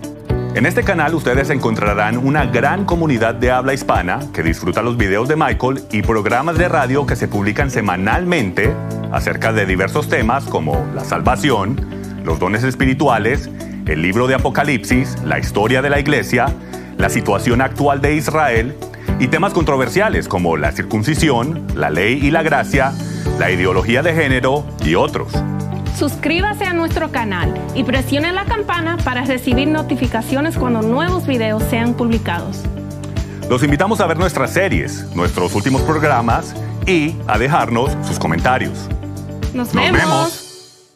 En 0.56 0.64
este 0.64 0.84
canal 0.84 1.14
ustedes 1.14 1.50
encontrarán 1.50 2.16
una 2.16 2.46
gran 2.46 2.86
comunidad 2.86 3.34
de 3.34 3.50
habla 3.50 3.74
hispana 3.74 4.20
que 4.32 4.42
disfruta 4.42 4.80
los 4.80 4.96
videos 4.96 5.28
de 5.28 5.36
Michael 5.36 5.82
y 5.92 6.00
programas 6.00 6.56
de 6.56 6.66
radio 6.66 7.04
que 7.04 7.14
se 7.14 7.28
publican 7.28 7.70
semanalmente 7.70 8.72
acerca 9.12 9.52
de 9.52 9.66
diversos 9.66 10.08
temas 10.08 10.44
como 10.46 10.82
la 10.94 11.04
salvación, 11.04 11.76
los 12.24 12.38
dones 12.38 12.64
espirituales, 12.64 13.50
el 13.86 14.00
libro 14.00 14.28
de 14.28 14.34
Apocalipsis, 14.36 15.18
la 15.24 15.38
historia 15.38 15.82
de 15.82 15.90
la 15.90 16.00
iglesia, 16.00 16.46
la 16.96 17.10
situación 17.10 17.60
actual 17.60 18.00
de 18.00 18.14
Israel 18.14 18.74
y 19.20 19.28
temas 19.28 19.52
controversiales 19.52 20.26
como 20.26 20.56
la 20.56 20.72
circuncisión, 20.72 21.66
la 21.74 21.90
ley 21.90 22.18
y 22.22 22.30
la 22.30 22.42
gracia, 22.42 22.94
la 23.38 23.50
ideología 23.50 24.00
de 24.00 24.14
género 24.14 24.64
y 24.82 24.94
otros. 24.94 25.34
Suscríbase 25.96 26.66
a 26.66 26.74
nuestro 26.74 27.10
canal 27.10 27.54
y 27.74 27.82
presione 27.82 28.30
la 28.30 28.44
campana 28.44 28.98
para 28.98 29.24
recibir 29.24 29.66
notificaciones 29.68 30.58
cuando 30.58 30.82
nuevos 30.82 31.26
videos 31.26 31.62
sean 31.62 31.96
publicados. 31.96 32.62
Los 33.48 33.62
invitamos 33.62 34.02
a 34.02 34.06
ver 34.06 34.18
nuestras 34.18 34.52
series, 34.52 35.10
nuestros 35.16 35.54
últimos 35.54 35.80
programas 35.80 36.54
y 36.86 37.14
a 37.26 37.38
dejarnos 37.38 37.96
sus 38.06 38.18
comentarios. 38.18 38.90
Nos, 39.54 39.72
vemos. 39.72 40.92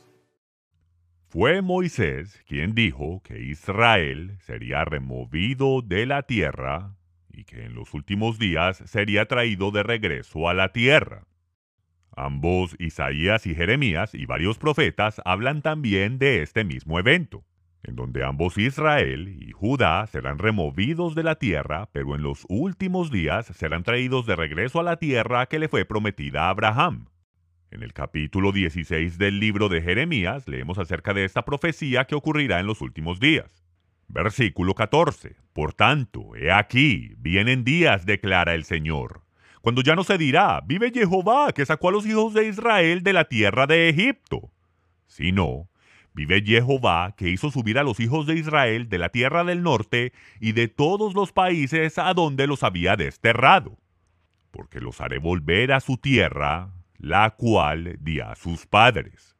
Fue 1.30 1.62
Moisés 1.62 2.38
quien 2.46 2.74
dijo 2.74 3.22
que 3.24 3.40
Israel 3.40 4.36
sería 4.44 4.84
removido 4.84 5.80
de 5.80 6.04
la 6.04 6.24
tierra 6.24 6.94
y 7.32 7.44
que 7.44 7.64
en 7.64 7.74
los 7.74 7.94
últimos 7.94 8.38
días 8.38 8.82
sería 8.84 9.24
traído 9.24 9.70
de 9.70 9.82
regreso 9.82 10.46
a 10.46 10.52
la 10.52 10.72
tierra. 10.72 11.22
Ambos 12.16 12.76
Isaías 12.78 13.46
y 13.46 13.54
Jeremías 13.54 14.14
y 14.14 14.26
varios 14.26 14.58
profetas 14.58 15.20
hablan 15.24 15.62
también 15.62 16.18
de 16.18 16.42
este 16.42 16.64
mismo 16.64 16.98
evento, 16.98 17.44
en 17.82 17.96
donde 17.96 18.24
ambos 18.24 18.58
Israel 18.58 19.28
y 19.28 19.52
Judá 19.52 20.06
serán 20.06 20.38
removidos 20.38 21.14
de 21.14 21.22
la 21.22 21.36
tierra, 21.36 21.88
pero 21.92 22.14
en 22.14 22.22
los 22.22 22.44
últimos 22.48 23.10
días 23.10 23.46
serán 23.46 23.84
traídos 23.84 24.26
de 24.26 24.36
regreso 24.36 24.80
a 24.80 24.82
la 24.82 24.96
tierra 24.96 25.46
que 25.46 25.58
le 25.58 25.68
fue 25.68 25.84
prometida 25.84 26.46
a 26.46 26.50
Abraham. 26.50 27.06
En 27.70 27.84
el 27.84 27.92
capítulo 27.92 28.50
16 28.50 29.16
del 29.16 29.38
libro 29.38 29.68
de 29.68 29.80
Jeremías 29.80 30.48
leemos 30.48 30.78
acerca 30.78 31.14
de 31.14 31.24
esta 31.24 31.44
profecía 31.44 32.04
que 32.04 32.16
ocurrirá 32.16 32.58
en 32.58 32.66
los 32.66 32.80
últimos 32.80 33.20
días. 33.20 33.64
Versículo 34.08 34.74
14. 34.74 35.36
Por 35.52 35.72
tanto, 35.72 36.34
he 36.34 36.50
aquí, 36.50 37.14
vienen 37.18 37.62
días, 37.62 38.06
declara 38.06 38.54
el 38.54 38.64
Señor, 38.64 39.22
cuando 39.60 39.82
ya 39.82 39.94
no 39.94 40.04
se 40.04 40.16
dirá, 40.16 40.62
vive 40.64 40.90
Jehová, 40.92 41.52
que 41.52 41.66
sacó 41.66 41.90
a 41.90 41.92
los 41.92 42.06
hijos 42.06 42.32
de 42.32 42.46
Israel 42.46 43.02
de 43.02 43.12
la 43.12 43.26
tierra 43.26 43.66
de 43.66 43.90
Egipto, 43.90 44.50
sino, 45.06 45.68
vive 46.14 46.42
Jehová, 46.42 47.14
que 47.16 47.28
hizo 47.28 47.50
subir 47.50 47.78
a 47.78 47.82
los 47.82 48.00
hijos 48.00 48.26
de 48.26 48.36
Israel 48.36 48.88
de 48.88 48.98
la 48.98 49.10
tierra 49.10 49.44
del 49.44 49.62
norte 49.62 50.12
y 50.40 50.52
de 50.52 50.68
todos 50.68 51.14
los 51.14 51.32
países 51.32 51.98
a 51.98 52.14
donde 52.14 52.46
los 52.46 52.62
había 52.62 52.96
desterrado, 52.96 53.78
porque 54.50 54.80
los 54.80 55.00
haré 55.00 55.18
volver 55.18 55.72
a 55.72 55.80
su 55.80 55.98
tierra, 55.98 56.70
la 56.96 57.30
cual 57.30 57.96
di 58.00 58.20
a 58.20 58.34
sus 58.36 58.66
padres. 58.66 59.36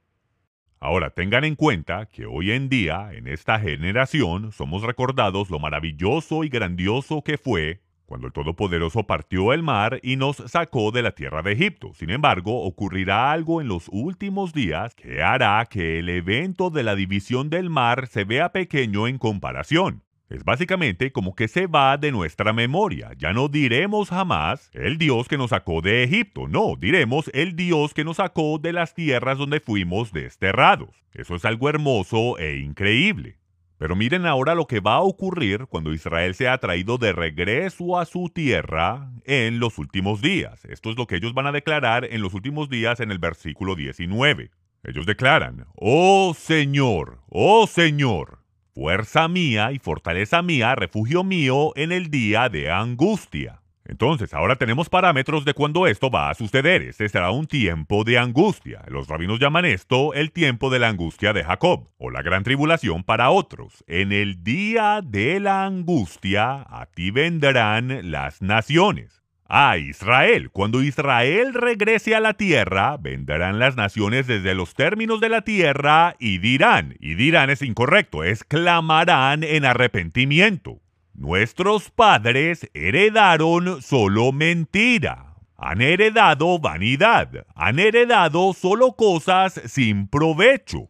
Ahora 0.81 1.11
tengan 1.11 1.45
en 1.45 1.57
cuenta 1.57 2.07
que 2.07 2.27
hoy 2.27 2.53
en 2.53 2.69
día, 2.69 3.11
en 3.13 3.27
esta 3.27 3.59
generación, 3.59 4.53
somos 4.53 4.83
recordados 4.83 5.51
lo 5.51 5.59
maravilloso 5.59 6.43
y 6.45 6.49
grandioso 6.49 7.23
que 7.23 7.37
fue 7.37 7.81
cuando 8.11 8.27
el 8.27 8.33
Todopoderoso 8.33 9.05
partió 9.05 9.53
el 9.53 9.63
mar 9.63 10.01
y 10.03 10.17
nos 10.17 10.39
sacó 10.49 10.91
de 10.91 11.01
la 11.01 11.13
tierra 11.13 11.43
de 11.43 11.53
Egipto. 11.53 11.93
Sin 11.95 12.11
embargo, 12.11 12.65
ocurrirá 12.65 13.31
algo 13.31 13.61
en 13.61 13.69
los 13.69 13.87
últimos 13.93 14.53
días 14.53 14.97
que 14.97 15.23
hará 15.23 15.65
que 15.67 16.01
el 16.01 16.09
evento 16.09 16.71
de 16.71 16.83
la 16.83 16.97
división 16.97 17.51
del 17.51 17.71
mar 17.71 18.09
se 18.09 18.25
vea 18.25 18.51
pequeño 18.51 19.07
en 19.07 19.17
comparación. 19.17 20.03
Es 20.29 20.43
básicamente 20.43 21.13
como 21.13 21.37
que 21.37 21.47
se 21.47 21.69
va 21.69 21.99
de 21.99 22.11
nuestra 22.11 22.53
memoria. 22.53 23.13
Ya 23.17 23.33
no 23.33 23.47
diremos 23.47 24.09
jamás 24.09 24.71
el 24.75 24.99
Dios 24.99 25.29
que 25.29 25.39
nos 25.39 25.51
sacó 25.51 25.81
de 25.81 26.03
Egipto. 26.03 26.49
No, 26.49 26.75
diremos 26.77 27.31
el 27.33 27.55
Dios 27.55 27.95
que 27.95 28.03
nos 28.03 28.17
sacó 28.17 28.59
de 28.59 28.73
las 28.73 28.93
tierras 28.93 29.39
donde 29.39 29.61
fuimos 29.61 30.13
desterrados. 30.13 30.91
Eso 31.15 31.37
es 31.37 31.45
algo 31.45 31.69
hermoso 31.69 32.39
e 32.39 32.57
increíble. 32.57 33.40
Pero 33.81 33.97
miren 33.97 34.27
ahora 34.27 34.55
lo 34.55 34.67
que 34.67 34.81
va 34.81 34.97
a 34.97 35.01
ocurrir 35.01 35.65
cuando 35.67 35.95
Israel 35.95 36.35
sea 36.35 36.59
traído 36.59 36.99
de 36.99 37.13
regreso 37.13 37.99
a 37.99 38.05
su 38.05 38.29
tierra 38.29 39.11
en 39.25 39.59
los 39.59 39.79
últimos 39.79 40.21
días. 40.21 40.67
Esto 40.67 40.91
es 40.91 40.99
lo 40.99 41.07
que 41.07 41.17
ellos 41.17 41.33
van 41.33 41.47
a 41.47 41.53
declarar 41.53 42.05
en 42.05 42.21
los 42.21 42.35
últimos 42.35 42.69
días 42.69 43.01
en 43.01 43.11
el 43.11 43.19
versículo 43.19 43.77
19. 43.77 44.51
Ellos 44.85 45.07
declaran, 45.07 45.65
Oh 45.77 46.35
Señor, 46.37 47.23
oh 47.31 47.67
Señor, 47.67 48.41
fuerza 48.75 49.29
mía 49.29 49.73
y 49.73 49.79
fortaleza 49.79 50.43
mía, 50.43 50.75
refugio 50.75 51.25
mío 51.25 51.73
en 51.75 51.91
el 51.91 52.11
día 52.11 52.51
de 52.51 52.71
angustia. 52.71 53.60
Entonces, 53.91 54.33
ahora 54.35 54.55
tenemos 54.55 54.89
parámetros 54.89 55.45
de 55.45 55.53
cuándo 55.53 55.89
esto 55.89 56.11
va 56.11 56.31
a 56.31 56.35
suceder. 56.35 56.83
Este 56.83 57.09
será 57.09 57.33
un 57.33 57.49
tiempo 57.49 58.05
de 58.05 58.19
angustia. 58.19 58.83
Los 58.87 59.09
rabinos 59.09 59.41
llaman 59.41 59.65
esto 59.65 60.15
el 60.15 60.31
tiempo 60.31 60.71
de 60.71 60.79
la 60.79 60.89
angustia 60.89 61.33
de 61.33 61.43
Jacob, 61.43 61.89
o 61.99 62.09
la 62.09 62.23
gran 62.23 62.45
tribulación 62.45 63.03
para 63.03 63.31
otros. 63.31 63.83
En 63.89 64.13
el 64.13 64.45
día 64.45 65.01
de 65.05 65.41
la 65.41 65.65
angustia, 65.65 66.65
a 66.71 66.87
ti 66.95 67.11
vendrán 67.11 68.13
las 68.13 68.41
naciones. 68.41 69.25
A 69.53 69.77
Israel. 69.79 70.51
Cuando 70.53 70.85
Israel 70.85 71.53
regrese 71.53 72.15
a 72.15 72.21
la 72.21 72.35
tierra, 72.35 72.97
vendrán 72.97 73.59
las 73.59 73.75
naciones 73.75 74.29
desde 74.29 74.55
los 74.55 74.75
términos 74.75 75.21
de 75.21 75.31
la 75.31 75.43
tierra 75.43 76.15
y 76.21 76.39
dirán, 76.39 76.95
y 77.01 77.17
dirán 77.17 77.51
es 77.51 77.61
incorrecto, 77.61 78.23
exclamarán 78.23 79.43
en 79.43 79.65
arrepentimiento. 79.65 80.81
Nuestros 81.21 81.91
padres 81.91 82.71
heredaron 82.73 83.83
solo 83.83 84.33
mentira. 84.33 85.37
Han 85.59 85.83
heredado 85.83 86.59
vanidad. 86.59 87.45
Han 87.55 87.79
heredado 87.79 88.55
solo 88.55 88.93
cosas 88.93 89.61
sin 89.67 90.09
provecho. 90.09 90.89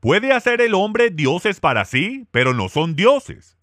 Puede 0.00 0.32
hacer 0.32 0.60
el 0.60 0.74
hombre 0.74 1.10
dioses 1.10 1.60
para 1.60 1.84
sí, 1.84 2.26
pero 2.32 2.54
no 2.54 2.68
son 2.68 2.96
dioses. 2.96 3.56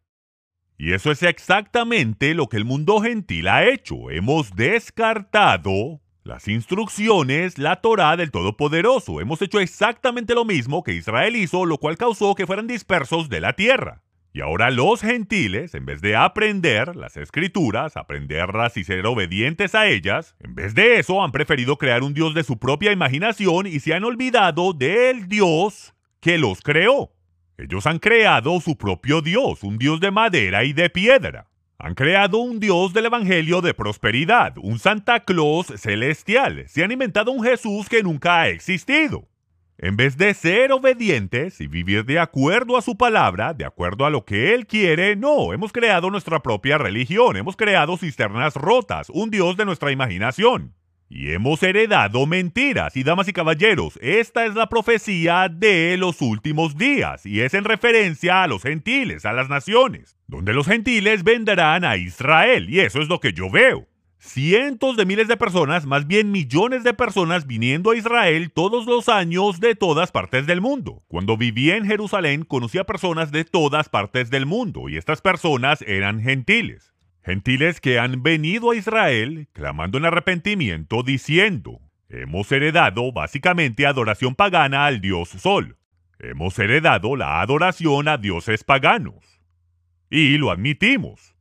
Y 0.77 0.93
eso 0.93 1.12
es 1.12 1.21
exactamente 1.21 2.34
lo 2.34 2.47
que 2.47 2.56
el 2.56 2.63
mundo 2.63 3.01
gentil 3.01 3.49
ha 3.49 3.67
hecho. 3.67 4.10
Hemos 4.10 4.56
descartado 4.56 5.99
las 6.23 6.47
instrucciones, 6.47 7.58
la 7.58 7.82
Torah 7.82 8.15
del 8.15 8.32
Todopoderoso. 8.32 9.19
Hemos 9.19 9.41
hecho 9.41 9.60
exactamente 9.60 10.34
lo 10.34 10.45
mismo 10.45 10.82
que 10.82 10.93
Israel 10.93 11.36
hizo, 11.36 11.65
lo 11.65 11.77
cual 11.77 11.97
causó 11.97 12.36
que 12.36 12.47
fueran 12.47 12.67
dispersos 12.67 13.27
de 13.27 13.41
la 13.41 13.51
tierra. 13.51 14.01
Y 14.38 14.41
ahora 14.41 14.69
los 14.69 15.02
gentiles, 15.02 15.73
en 15.73 15.88
vez 15.88 16.00
de 16.00 16.15
aprender 16.15 16.95
las 16.95 17.17
escrituras, 17.17 17.97
aprenderlas 17.97 18.78
y 18.78 18.84
ser 18.84 19.04
obedientes 19.08 19.73
a 19.73 19.88
ellas, 19.88 20.36
en 20.39 20.54
vez 20.54 20.76
de 20.76 21.00
eso 21.00 21.23
han 21.23 21.32
preferido 21.32 21.80
crear 21.80 22.04
un 22.04 22.13
Dios 22.13 22.36
de 22.36 22.43
su 22.43 22.60
propia 22.60 22.91
imaginación 22.91 23.65
y 23.65 23.80
se 23.80 23.95
han 23.95 24.04
olvidado 24.04 24.73
del 24.73 25.28
Dios 25.28 25.95
que 26.19 26.38
los 26.38 26.62
creó. 26.62 27.10
Ellos 27.58 27.88
han 27.88 27.97
creado 27.97 28.62
su 28.62 28.78
propio 28.78 29.23
Dios, 29.23 29.63
un 29.63 29.80
Dios 29.80 30.00
de 30.02 30.12
madera 30.12 30.63
y 30.65 30.73
de 30.73 30.91
piedra. 30.91 31.47
Han 31.80 31.95
creado 31.95 32.38
un 32.38 32.60
Dios 32.60 32.93
del 32.93 33.08
Evangelio 33.08 33.62
de 33.62 33.73
prosperidad, 33.73 34.54
un 34.60 34.78
Santa 34.78 35.21
Claus 35.21 35.65
celestial. 35.78 36.63
Se 36.67 36.84
han 36.84 36.91
inventado 36.91 37.32
un 37.32 37.43
Jesús 37.43 37.89
que 37.89 38.04
nunca 38.04 38.41
ha 38.41 38.50
existido. 38.50 39.28
En 39.80 39.96
vez 39.96 40.18
de 40.18 40.34
ser 40.34 40.72
obedientes 40.72 41.62
y 41.62 41.68
vivir 41.68 42.04
de 42.04 42.18
acuerdo 42.18 42.78
a 42.78 42.82
su 42.82 42.98
palabra, 42.98 43.54
de 43.54 43.63
acuerdo 43.63 44.08
a 44.08 44.10
lo 44.10 44.26
que 44.26 44.56
Él 44.56 44.66
quiere, 44.66 45.16
no, 45.16 45.54
hemos 45.54 45.72
creado 45.72 46.10
nuestra 46.10 46.42
propia 46.42 46.80
religión, 46.80 47.38
hemos 47.38 47.56
creado 47.56 47.96
cisternas 47.96 48.56
rotas, 48.56 49.12
un 49.12 49.30
Dios 49.30 49.56
de 49.56 49.66
nuestra 49.66 49.92
imaginación. 49.92 50.74
Y 51.10 51.32
hemos 51.32 51.62
heredado 51.62 52.26
mentiras. 52.26 52.98
Y 52.98 53.04
damas 53.04 53.28
y 53.28 53.34
caballeros, 53.34 54.00
esta 54.02 54.48
es 54.48 54.56
la 54.56 54.68
profecía 54.68 55.48
de 55.48 55.96
los 55.98 56.24
últimos 56.24 56.76
días, 56.76 57.28
y 57.28 57.42
es 57.42 57.54
en 57.54 57.63
referencia 57.63 58.42
a 58.42 58.48
los 58.48 58.63
gentiles, 58.63 59.26
a 59.26 59.34
las 59.34 59.48
naciones, 59.48 60.18
donde 60.26 60.56
los 60.56 60.66
gentiles 60.66 61.24
vendrán 61.24 61.86
a 61.86 61.98
Israel, 61.98 62.68
y 62.68 62.80
eso 62.80 63.00
es 63.00 63.10
lo 63.10 63.20
que 63.20 63.32
yo 63.32 63.52
veo. 63.52 63.88
Cientos 64.28 64.98
de 64.98 65.06
miles 65.06 65.30
de 65.30 65.38
personas, 65.38 65.86
más 65.86 66.06
bien 66.06 66.32
millones 66.32 66.84
de 66.84 66.94
personas 66.94 67.48
viniendo 67.48 67.92
a 67.92 67.96
Israel 67.96 68.52
todos 68.52 68.86
los 68.86 69.08
años 69.08 69.62
de 69.62 69.74
todas 69.74 70.12
partes 70.12 70.46
del 70.46 70.60
mundo. 70.60 71.02
Cuando 71.08 71.38
vivía 71.38 71.78
en 71.78 71.86
Jerusalén 71.86 72.44
conocí 72.44 72.78
a 72.78 72.84
personas 72.84 73.32
de 73.32 73.46
todas 73.46 73.88
partes 73.88 74.30
del 74.30 74.46
mundo 74.46 74.90
y 74.90 74.98
estas 74.98 75.22
personas 75.22 75.82
eran 75.84 76.22
gentiles. 76.22 76.94
Gentiles 77.24 77.80
que 77.80 78.00
han 78.00 78.22
venido 78.22 78.72
a 78.72 78.76
Israel 78.76 79.48
clamando 79.54 79.98
en 79.98 80.06
arrepentimiento 80.06 81.04
diciendo, 81.04 81.80
hemos 82.10 82.52
heredado 82.52 83.13
básicamente 83.13 83.88
adoración 83.88 84.36
pagana 84.36 84.88
al 84.88 85.00
dios 85.00 85.30
Sol. 85.30 85.78
Hemos 86.20 86.60
heredado 86.60 87.16
la 87.16 87.40
adoración 87.40 88.10
a 88.10 88.18
dioses 88.18 88.66
paganos. 88.66 89.42
Y 90.10 90.38
lo 90.38 90.52
admitimos. 90.52 91.37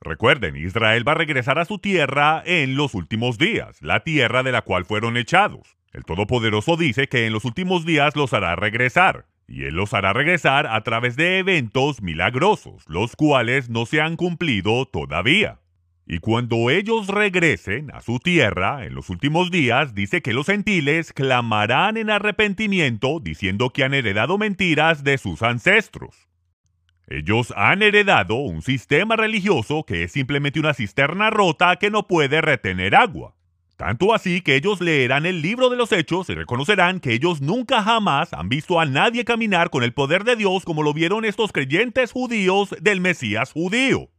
Recuerden, 0.00 0.56
Israel 0.56 1.06
va 1.06 1.12
a 1.12 1.16
regresar 1.16 1.58
a 1.58 1.66
su 1.66 1.78
tierra 1.78 2.42
en 2.46 2.74
los 2.74 2.94
últimos 2.94 3.36
días, 3.36 3.82
la 3.82 4.00
tierra 4.00 4.42
de 4.42 4.52
la 4.52 4.62
cual 4.62 4.86
fueron 4.86 5.18
echados. 5.18 5.76
El 5.92 6.04
Todopoderoso 6.04 6.76
dice 6.76 7.08
que 7.08 7.26
en 7.26 7.32
los 7.34 7.44
últimos 7.44 7.84
días 7.84 8.16
los 8.16 8.32
hará 8.32 8.56
regresar 8.56 9.26
y 9.46 9.64
Él 9.64 9.74
los 9.74 9.92
hará 9.92 10.12
regresar 10.12 10.66
a 10.68 10.82
través 10.84 11.16
de 11.16 11.38
eventos 11.38 12.00
milagrosos, 12.00 12.84
los 12.86 13.16
cuales 13.16 13.68
no 13.68 13.84
se 13.84 14.00
han 14.00 14.16
cumplido 14.16 14.86
todavía. 14.86 15.58
Y 16.06 16.20
cuando 16.20 16.70
ellos 16.70 17.08
regresen 17.08 17.90
a 17.92 18.00
su 18.00 18.20
tierra 18.20 18.86
en 18.86 18.94
los 18.94 19.10
últimos 19.10 19.50
días, 19.50 19.94
dice 19.94 20.22
que 20.22 20.32
los 20.32 20.46
gentiles 20.46 21.12
clamarán 21.12 21.96
en 21.96 22.10
arrepentimiento 22.10 23.20
diciendo 23.20 23.70
que 23.70 23.84
han 23.84 23.94
heredado 23.94 24.38
mentiras 24.38 25.04
de 25.04 25.18
sus 25.18 25.42
ancestros. 25.42 26.29
Ellos 27.10 27.52
han 27.56 27.82
heredado 27.82 28.36
un 28.36 28.62
sistema 28.62 29.16
religioso 29.16 29.82
que 29.84 30.04
es 30.04 30.12
simplemente 30.12 30.60
una 30.60 30.74
cisterna 30.74 31.28
rota 31.28 31.74
que 31.74 31.90
no 31.90 32.06
puede 32.06 32.40
retener 32.40 32.94
agua. 32.94 33.34
Tanto 33.76 34.14
así 34.14 34.42
que 34.42 34.54
ellos 34.54 34.80
leerán 34.80 35.26
el 35.26 35.42
libro 35.42 35.70
de 35.70 35.76
los 35.76 35.90
hechos 35.90 36.28
y 36.30 36.34
reconocerán 36.34 37.00
que 37.00 37.12
ellos 37.12 37.40
nunca 37.40 37.82
jamás 37.82 38.32
han 38.32 38.48
visto 38.48 38.78
a 38.78 38.86
nadie 38.86 39.24
caminar 39.24 39.70
con 39.70 39.82
el 39.82 39.92
poder 39.92 40.22
de 40.22 40.36
Dios 40.36 40.64
como 40.64 40.84
lo 40.84 40.94
vieron 40.94 41.24
estos 41.24 41.50
creyentes 41.50 42.12
judíos 42.12 42.76
del 42.80 43.00
Mesías 43.00 43.52
judío. 43.52 44.10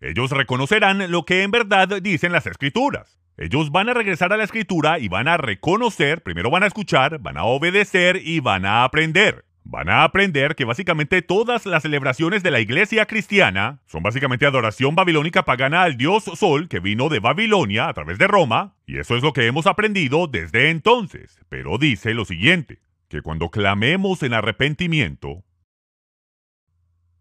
Ellos 0.00 0.30
reconocerán 0.30 1.10
lo 1.10 1.26
que 1.26 1.42
en 1.42 1.50
verdad 1.50 2.00
dicen 2.00 2.32
las 2.32 2.46
escrituras. 2.46 3.20
Ellos 3.36 3.70
van 3.70 3.90
a 3.90 3.94
regresar 3.94 4.32
a 4.32 4.38
la 4.38 4.44
escritura 4.44 4.98
y 4.98 5.08
van 5.08 5.28
a 5.28 5.36
reconocer, 5.36 6.22
primero 6.22 6.48
van 6.48 6.62
a 6.62 6.68
escuchar, 6.68 7.18
van 7.18 7.36
a 7.36 7.44
obedecer 7.44 8.22
y 8.24 8.40
van 8.40 8.64
a 8.64 8.84
aprender. 8.84 9.45
Van 9.68 9.88
a 9.88 10.04
aprender 10.04 10.54
que 10.54 10.64
básicamente 10.64 11.22
todas 11.22 11.66
las 11.66 11.82
celebraciones 11.82 12.42
de 12.42 12.50
la 12.50 12.60
iglesia 12.60 13.06
cristiana 13.06 13.80
son 13.86 14.02
básicamente 14.02 14.46
adoración 14.46 14.94
babilónica 14.94 15.44
pagana 15.44 15.82
al 15.82 15.96
dios 15.96 16.24
Sol 16.24 16.68
que 16.68 16.78
vino 16.80 17.08
de 17.08 17.18
Babilonia 17.18 17.88
a 17.88 17.94
través 17.94 18.18
de 18.18 18.28
Roma, 18.28 18.76
y 18.86 18.98
eso 18.98 19.16
es 19.16 19.22
lo 19.22 19.32
que 19.32 19.46
hemos 19.46 19.66
aprendido 19.66 20.28
desde 20.28 20.70
entonces. 20.70 21.38
Pero 21.48 21.78
dice 21.78 22.14
lo 22.14 22.24
siguiente, 22.24 22.78
que 23.08 23.22
cuando 23.22 23.50
clamemos 23.50 24.22
en 24.22 24.34
arrepentimiento, 24.34 25.42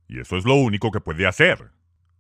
y 0.08 0.20
eso 0.20 0.38
es 0.38 0.46
lo 0.46 0.56
único 0.56 0.92
que 0.92 1.02
puede 1.02 1.26
hacer, 1.26 1.72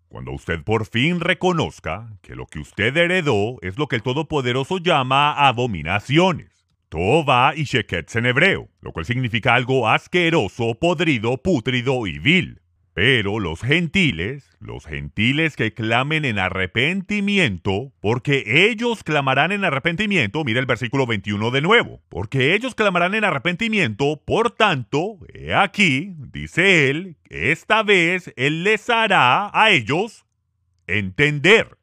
cuando 0.07 0.31
usted 0.31 0.63
por 0.63 0.87
fin 0.87 1.19
reconozca 1.19 2.09
que 2.21 2.35
lo 2.35 2.47
que 2.47 2.59
usted 2.59 2.95
heredó 2.97 3.57
es 3.61 3.77
lo 3.77 3.87
que 3.87 3.97
el 3.97 4.01
Todopoderoso 4.01 4.79
llama 4.79 5.33
abominaciones. 5.33 6.54
Tova 6.95 7.51
y 7.53 7.65
Sheketz 7.65 8.15
en 8.15 8.25
hebreo, 8.25 8.69
lo 8.79 8.93
cual 8.93 9.05
significa 9.05 9.53
algo 9.53 9.89
asqueroso, 9.89 10.75
podrido, 10.79 11.35
pútrido 11.43 12.07
y 12.07 12.19
vil. 12.19 12.61
Pero 12.93 13.41
los 13.41 13.59
gentiles, 13.59 14.55
los 14.61 14.85
gentiles 14.85 15.57
que 15.57 15.73
clamen 15.73 16.23
en 16.23 16.39
arrepentimiento, 16.39 17.91
porque 17.99 18.69
ellos 18.69 19.03
clamarán 19.03 19.51
en 19.51 19.65
arrepentimiento, 19.65 20.45
mira 20.45 20.61
el 20.61 20.67
versículo 20.67 21.05
21 21.05 21.51
de 21.51 21.59
nuevo, 21.59 21.99
porque 22.07 22.55
ellos 22.55 22.75
clamarán 22.75 23.13
en 23.13 23.25
arrepentimiento, 23.25 24.21
por 24.23 24.51
tanto, 24.51 25.17
he 25.33 25.53
aquí, 25.53 26.13
dice 26.31 26.89
él, 26.89 27.17
esta 27.29 27.83
vez 27.83 28.31
él 28.37 28.63
les 28.63 28.89
hará 28.89 29.51
a 29.53 29.71
ellos 29.71 30.25
entender. 30.87 31.75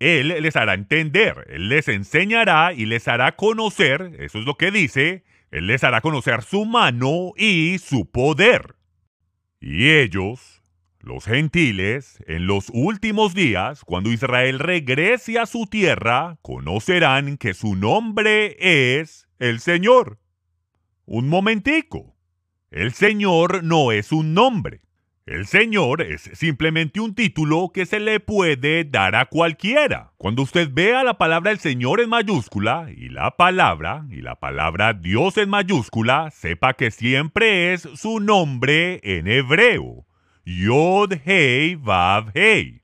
Él 0.00 0.28
les 0.28 0.56
hará 0.56 0.72
entender, 0.72 1.46
Él 1.50 1.68
les 1.68 1.86
enseñará 1.86 2.72
y 2.72 2.86
les 2.86 3.06
hará 3.06 3.36
conocer, 3.36 4.16
eso 4.18 4.38
es 4.38 4.46
lo 4.46 4.56
que 4.56 4.70
dice, 4.70 5.24
Él 5.50 5.66
les 5.66 5.84
hará 5.84 6.00
conocer 6.00 6.42
su 6.42 6.64
mano 6.64 7.32
y 7.36 7.76
su 7.78 8.10
poder. 8.10 8.76
Y 9.60 9.90
ellos, 9.90 10.62
los 11.00 11.26
gentiles, 11.26 12.24
en 12.26 12.46
los 12.46 12.70
últimos 12.72 13.34
días, 13.34 13.84
cuando 13.84 14.10
Israel 14.10 14.58
regrese 14.58 15.38
a 15.38 15.44
su 15.44 15.66
tierra, 15.66 16.38
conocerán 16.40 17.36
que 17.36 17.52
su 17.52 17.76
nombre 17.76 18.56
es 18.58 19.28
el 19.38 19.60
Señor. 19.60 20.18
Un 21.04 21.28
momentico. 21.28 22.16
El 22.70 22.94
Señor 22.94 23.64
no 23.64 23.92
es 23.92 24.12
un 24.12 24.32
nombre. 24.32 24.80
El 25.26 25.46
Señor 25.46 26.00
es 26.00 26.22
simplemente 26.32 26.98
un 26.98 27.14
título 27.14 27.70
que 27.72 27.84
se 27.84 28.00
le 28.00 28.20
puede 28.20 28.84
dar 28.84 29.14
a 29.14 29.26
cualquiera. 29.26 30.12
Cuando 30.16 30.42
usted 30.42 30.70
vea 30.72 31.04
la 31.04 31.18
palabra 31.18 31.50
el 31.50 31.58
Señor 31.58 32.00
en 32.00 32.08
mayúscula 32.08 32.88
y 32.96 33.10
la 33.10 33.36
palabra 33.36 34.06
y 34.10 34.22
la 34.22 34.36
palabra 34.36 34.94
Dios 34.94 35.36
en 35.36 35.50
mayúscula, 35.50 36.30
sepa 36.30 36.72
que 36.72 36.90
siempre 36.90 37.72
es 37.74 37.82
su 37.94 38.18
nombre 38.18 38.98
en 39.02 39.28
hebreo. 39.28 40.06
Yod 40.46 41.12
Hei 41.24 41.76
Vav 41.76 42.32
Hei. 42.34 42.82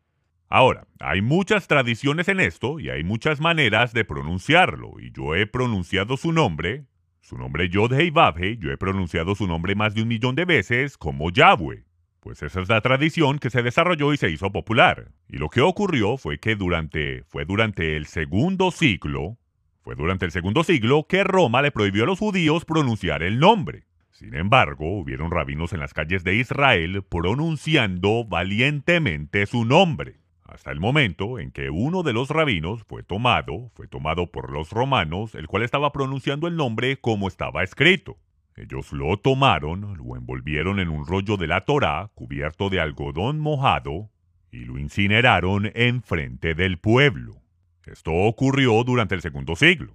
Ahora, 0.49 0.87
hay 1.01 1.23
muchas 1.23 1.67
tradiciones 1.67 2.29
en 2.29 2.39
esto 2.41 2.79
y 2.79 2.91
hay 2.91 3.03
muchas 3.03 3.41
maneras 3.41 3.93
de 3.93 4.05
pronunciarlo, 4.05 5.01
y 5.01 5.11
yo 5.11 5.35
he 5.35 5.47
pronunciado 5.47 6.17
su 6.17 6.33
nombre, 6.33 6.85
su 7.21 7.37
nombre 7.39 7.69
Yod 7.71 7.95
Hei 7.95 8.11
Vav 8.11 8.39
Hei, 8.39 8.59
yo 8.59 8.71
he 8.71 8.77
pronunciado 8.77 9.35
su 9.35 9.49
nombre 9.49 9.75
más 9.75 9.95
de 9.95 10.03
un 10.03 10.09
millón 10.09 10.37
de 10.37 10.45
veces 10.45 10.97
como 10.97 11.31
Yahweh. 11.31 11.86
Pues 12.27 12.43
esa 12.43 12.61
es 12.61 12.69
la 12.69 12.81
tradición 12.81 13.39
que 13.39 13.51
se 13.51 13.63
desarrolló 13.63 14.13
y 14.13 14.17
se 14.17 14.29
hizo 14.29 14.51
popular. 14.51 15.13
Y 15.29 15.37
lo 15.37 15.49
que 15.49 15.61
ocurrió 15.61 16.17
fue 16.17 16.41
que 16.41 16.57
durante, 16.57 17.23
fue 17.29 17.45
durante 17.45 17.97
el 17.97 18.07
segundo 18.07 18.73
siglo, 18.73 19.39
fue 19.83 19.95
durante 19.95 20.25
el 20.25 20.33
segundo 20.33 20.65
siglo 20.65 21.07
que 21.09 21.23
Roma 21.23 21.63
le 21.63 21.71
prohibió 21.71 22.03
a 22.03 22.07
los 22.07 22.19
judíos 22.19 22.65
pronunciar 22.65 23.23
el 23.23 23.39
nombre. 23.39 23.85
Sin 24.11 24.35
embargo, 24.35 24.99
hubieron 24.99 25.31
rabinos 25.31 25.73
en 25.73 25.79
las 25.79 25.95
calles 25.95 26.25
de 26.25 26.35
Israel 26.35 27.05
pronunciando 27.09 28.25
valientemente 28.25 29.47
su 29.47 29.65
nombre, 29.65 30.17
hasta 30.43 30.73
el 30.73 30.81
momento 30.81 31.39
en 31.39 31.53
que 31.53 31.71
uno 31.71 32.03
de 32.03 32.13
los 32.13 32.31
rabinos 32.31 32.83
fue 32.89 33.05
tomado, 33.05 33.71
fue 33.77 33.87
tomado 33.87 34.33
por 34.33 34.51
los 34.51 34.71
romanos, 34.71 35.37
el 35.37 35.47
cual 35.47 35.63
estaba 35.63 35.93
pronunciando 35.93 36.49
el 36.49 36.57
nombre 36.57 36.97
como 36.97 37.29
estaba 37.29 37.63
escrito. 37.63 38.17
Ellos 38.57 38.91
lo 38.93 39.19
tomaron, 39.19 39.99
lo 39.99 40.17
envolvieron 40.17 40.81
en 40.81 40.89
un 40.89 41.07
rollo 41.07 41.37
de 41.37 41.47
la 41.47 41.67
Torá 41.67 42.11
cubierto 42.15 42.71
de 42.71 42.81
algodón 42.81 43.39
mojado 43.39 44.11
y 44.51 44.65
lo 44.65 44.79
incineraron 44.79 45.71
enfrente 45.75 46.55
del 46.55 46.79
pueblo. 46.79 47.43
Esto 47.85 48.13
ocurrió 48.13 48.83
durante 48.83 49.15
el 49.15 49.21
segundo 49.21 49.57
siglo. 49.57 49.95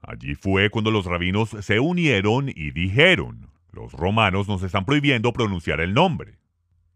Allí 0.00 0.36
fue 0.36 0.70
cuando 0.70 0.92
los 0.92 1.04
rabinos 1.06 1.50
se 1.60 1.80
unieron 1.80 2.48
y 2.48 2.70
dijeron, 2.70 3.50
los 3.72 3.92
romanos 3.92 4.46
nos 4.46 4.62
están 4.62 4.84
prohibiendo 4.84 5.32
pronunciar 5.32 5.80
el 5.80 5.92
nombre 5.92 6.38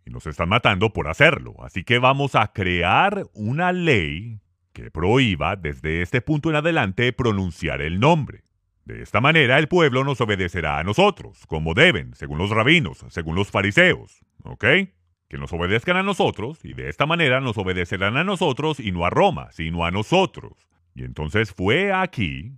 y 0.07 0.11
nos 0.11 0.27
están 0.27 0.49
matando 0.49 0.93
por 0.93 1.09
hacerlo, 1.09 1.57
así 1.63 1.83
que 1.83 1.99
vamos 1.99 2.37
a 2.37 2.53
crear 2.53 3.27
una 3.35 3.73
ley 3.73 4.39
que 4.73 4.93
prohíba 4.93 5.57
desde 5.57 6.03
este 6.03 6.21
punto 6.21 6.51
en 6.51 6.57
adelante 6.57 7.13
pronunciar 7.13 7.83
el 7.83 7.99
nombre. 7.99 8.45
De 8.85 9.03
esta 9.03 9.21
manera 9.21 9.59
el 9.59 9.69
pueblo 9.69 10.05
nos 10.05 10.21
obedecerá 10.21 10.79
a 10.79 10.85
nosotros, 10.85 11.47
como 11.47 11.75
deben, 11.75 12.15
según 12.15 12.39
los 12.39 12.51
rabinos, 12.51 13.05
según 13.09 13.37
los 13.37 13.51
fariseos. 13.51 14.21
¿Ok? 14.43 14.65
Que 15.29 15.39
nos 15.39 15.53
obedezcan 15.53 15.97
a 15.97 16.03
nosotros, 16.03 16.65
y 16.65 16.75
de 16.75 16.89
esta 16.89 17.07
manera 17.07 17.41
nos 17.41 17.57
obedecerán 17.59 18.17
a 18.17 18.25
nosotros 18.25 18.81
y 18.81 18.91
no 18.91 19.05
a 19.05 19.11
Roma, 19.11 19.53
sino 19.53 19.85
a 19.85 19.91
nosotros. 19.91 20.53
Y 20.95 21.05
entonces 21.05 21.53
fue 21.53 21.93
aquí 21.93 22.53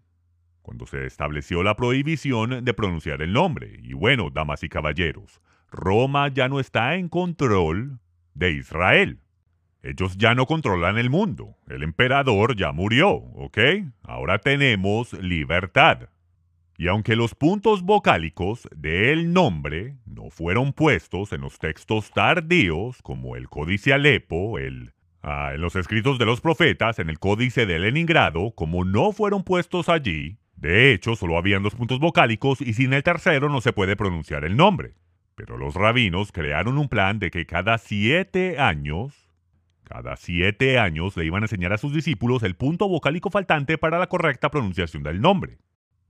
cuando 0.63 0.87
se 0.87 1.07
estableció 1.07 1.63
la 1.63 1.77
prohibición 1.77 2.65
de 2.65 2.75
pronunciar 2.75 3.21
el 3.21 3.33
nombre. 3.33 3.79
Y 3.83 3.93
bueno, 3.93 4.31
damas 4.31 4.63
y 4.63 4.69
caballeros, 4.69 5.41
Roma 5.71 6.29
ya 6.29 6.49
no 6.49 6.61
está 6.61 6.95
en 6.95 7.09
control 7.09 7.99
de 8.35 8.53
Israel. 8.53 9.21
Ellos 9.83 10.17
ya 10.17 10.35
no 10.35 10.47
controlan 10.47 10.97
el 10.97 11.11
mundo. 11.11 11.57
El 11.67 11.83
emperador 11.83 12.55
ya 12.55 12.71
murió, 12.71 13.11
¿ok? 13.11 13.59
Ahora 14.05 14.39
tenemos 14.39 15.13
libertad. 15.15 16.09
Y 16.79 16.89
aunque 16.89 17.17
los 17.17 17.35
puntos 17.35 17.83
vocálicos 17.83 18.69
del 18.75 19.33
nombre 19.33 19.97
no 20.07 20.31
fueron 20.31 20.73
puestos 20.73 21.33
en 21.33 21.43
los 21.43 21.59
textos 21.59 22.11
tardíos, 22.11 23.03
como 23.03 23.37
el 23.37 23.49
Códice 23.49 23.93
Alepo, 23.93 24.59
el, 24.59 24.93
ah, 25.23 25.53
en 25.55 25.61
los 25.61 25.77
escritos 25.77 26.19
de 26.19 26.27
los 26.27 26.41
profetas, 26.41 26.99
en 26.99 27.11
el 27.11 27.19
Códice 27.19 27.67
de 27.67 27.79
Leningrado, 27.79 28.53
como 28.53 28.85
no 28.85 29.13
fueron 29.13 29.45
puestos 29.45 29.89
allí, 29.89 30.39
de 30.57 30.93
hecho 30.93 31.17
solo 31.17 31.37
habían 31.37 31.63
dos 31.63 31.75
puntos 31.75 31.99
vocálicos 31.99 32.61
y 32.61 32.73
sin 32.73 32.93
el 32.93 33.03
tercero 33.03 33.49
no 33.49 33.61
se 33.61 33.73
puede 33.73 33.97
pronunciar 33.97 34.45
el 34.45 34.57
nombre. 34.57 34.95
Pero 35.35 35.57
los 35.57 35.75
rabinos 35.75 36.33
crearon 36.33 36.79
un 36.79 36.89
plan 36.89 37.19
de 37.19 37.31
que 37.31 37.47
cada 37.47 37.79
siete 37.79 38.59
años, 38.59 39.29
cada 39.85 40.17
siete 40.17 40.79
años 40.79 41.17
le 41.17 41.25
iban 41.25 41.43
a 41.43 41.47
enseñar 41.47 41.73
a 41.73 41.79
sus 41.79 41.93
discípulos 41.93 42.43
el 42.43 42.55
punto 42.55 42.89
vocálico 42.89 43.31
faltante 43.31 43.79
para 43.79 43.99
la 43.99 44.07
correcta 44.07 44.51
pronunciación 44.51 45.03
del 45.03 45.21
nombre. 45.21 45.59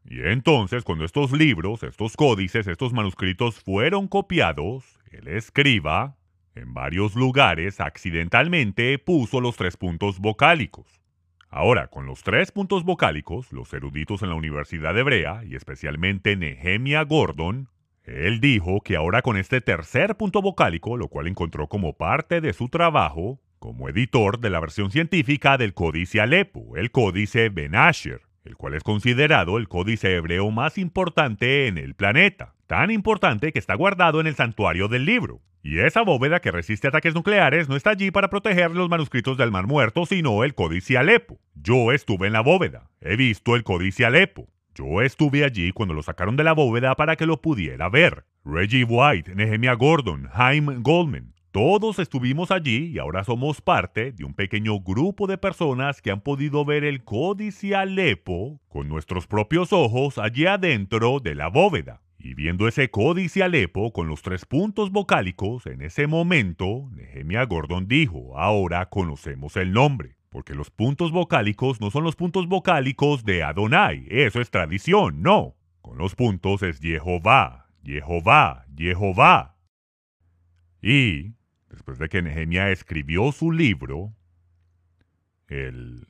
Y 0.05 0.21
entonces, 0.23 0.85
cuando 0.85 1.05
estos 1.05 1.33
libros, 1.33 1.83
estos 1.83 2.17
códices, 2.17 2.67
estos 2.67 2.93
manuscritos 2.93 3.61
fueron 3.61 4.09
copiados, 4.09 4.99
el 5.11 5.29
escriba, 5.29 6.17
en 6.55 6.75
varios 6.75 7.15
lugares, 7.15 7.81
accidentalmente 7.81 8.99
puso 8.99 9.41
los 9.41 9.57
tres 9.57 9.77
puntos 9.77 10.19
vocálicos. 10.19 11.01
Ahora, 11.49 11.89
con 11.89 12.07
los 12.07 12.23
tres 12.23 12.51
puntos 12.51 12.85
vocálicos, 12.85 13.53
los 13.53 13.73
eruditos 13.73 14.23
en 14.23 14.31
la 14.31 14.35
Universidad 14.35 14.97
Hebrea, 14.97 15.45
y 15.45 15.55
especialmente 15.55 16.37
Nehemia 16.37 17.03
Gordon, 17.05 17.69
él 18.05 18.41
dijo 18.41 18.81
que 18.81 18.97
ahora 18.97 19.23
con 19.23 19.37
este 19.37 19.61
tercer 19.61 20.17
punto 20.17 20.43
vocálico, 20.43 20.97
lo 20.97 21.09
cual 21.09 21.29
encontró 21.29 21.69
como 21.69 21.97
parte 21.97 22.41
de 22.41 22.53
su 22.53 22.69
trabajo, 22.69 23.41
como 23.59 23.89
editor 23.89 24.41
de 24.41 24.51
la 24.51 24.61
versión 24.61 24.91
científica 24.91 25.57
del 25.57 25.73
Códice 25.73 26.21
Alepo, 26.21 26.77
el 26.77 26.91
Códice 26.91 27.49
Ben 27.49 27.77
Asher, 27.77 28.23
el 28.45 28.57
cual 28.57 28.75
es 28.75 28.83
considerado 28.83 29.59
el 29.59 29.69
códice 29.69 30.15
hebreo 30.15 30.51
más 30.51 30.79
importante 30.79 31.67
en 31.67 31.79
el 31.79 31.95
planeta, 31.95 32.55
tan 32.67 32.91
importante 32.91 33.53
que 33.53 33.59
está 33.59 33.75
guardado 33.75 34.21
en 34.21 34.27
el 34.27 34.35
santuario 34.35 34.89
del 34.89 35.05
libro. 35.05 35.41
Y 35.65 35.79
esa 35.79 36.03
bóveda 36.03 36.41
que 36.41 36.51
resiste 36.51 36.89
ataques 36.89 37.15
nucleares 37.15 37.69
no 37.69 37.77
está 37.77 37.91
allí 37.91 38.11
para 38.11 38.29
proteger 38.29 38.73
los 38.73 38.89
manuscritos 38.89 39.39
del 39.39 39.53
Mar 39.53 39.69
Muerto, 39.69 40.07
sino 40.07 40.43
el 40.43 40.55
Códice 40.55 40.99
Alepo. 40.99 41.39
Yo 41.55 41.93
estuve 41.93 42.27
en 42.27 42.33
la 42.33 42.41
bóveda, 42.41 42.91
he 43.01 43.15
visto 43.15 43.55
el 43.55 43.63
Códice 43.63 44.05
Alepo. 44.05 44.49
Yo 44.75 45.03
estuve 45.03 45.45
allí 45.45 45.71
cuando 45.71 45.95
lo 45.95 46.03
sacaron 46.03 46.37
de 46.37 46.45
la 46.45 46.53
bóveda 46.53 46.97
para 46.97 47.15
que 47.15 47.27
lo 47.27 47.41
pudiera 47.41 47.89
ver. 47.91 48.25
Reggie 48.45 48.85
White, 48.85 49.35
Nehemia 49.37 49.75
Gordon, 49.75 50.29
Jaime 50.33 50.79
Goldman, 50.79 51.32
todos 51.53 51.99
estuvimos 51.99 52.51
allí 52.51 52.87
y 52.87 52.99
ahora 52.99 53.25
somos 53.25 53.61
parte 53.61 54.13
de 54.13 54.25
un 54.25 54.33
pequeño 54.33 54.81
grupo 54.81 55.27
de 55.27 55.37
personas 55.37 56.01
que 56.01 56.11
han 56.11 56.23
podido 56.23 56.65
ver 56.65 56.83
el 56.83 57.05
códice 57.05 57.75
Alepo 57.75 58.59
con 58.69 58.89
nuestros 58.89 59.27
propios 59.27 59.71
ojos 59.71 60.17
allí 60.17 60.47
adentro 60.47 61.21
de 61.21 61.35
la 61.35 61.49
bóveda. 61.49 62.01
Y 62.19 62.33
viendo 62.33 62.69
ese 62.69 62.91
códice 62.91 63.43
Alepo 63.43 63.93
con 63.93 64.09
los 64.09 64.23
tres 64.23 64.47
puntos 64.47 64.91
vocálicos, 64.91 65.67
en 65.67 65.83
ese 65.83 66.07
momento, 66.07 66.89
Nehemia 66.93 67.45
Gordon 67.45 67.87
dijo, 67.87 68.39
ahora 68.39 68.89
conocemos 68.89 69.57
el 69.59 69.73
nombre. 69.73 70.17
Porque 70.31 70.55
los 70.55 70.71
puntos 70.71 71.13
vocálicos 71.13 71.83
no 71.83 71.91
son 71.91 72.05
los 72.05 72.17
puntos 72.17 72.49
vocálicos 72.49 73.25
de 73.25 73.43
Adonai, 73.43 74.07
eso 74.09 74.41
es 74.41 74.51
tradición, 74.51 75.21
no. 75.21 75.57
Con 75.83 75.99
los 75.99 76.15
puntos 76.15 76.63
es 76.63 76.81
Jehová, 76.81 77.67
Jehová, 77.85 78.65
Jehová. 78.75 79.57
Y, 80.81 81.35
después 81.73 81.99
de 81.99 82.09
que 82.09 82.23
Nehemia 82.23 82.71
escribió 82.71 83.33
su 83.33 83.51
libro, 83.51 84.15
el 85.49 86.07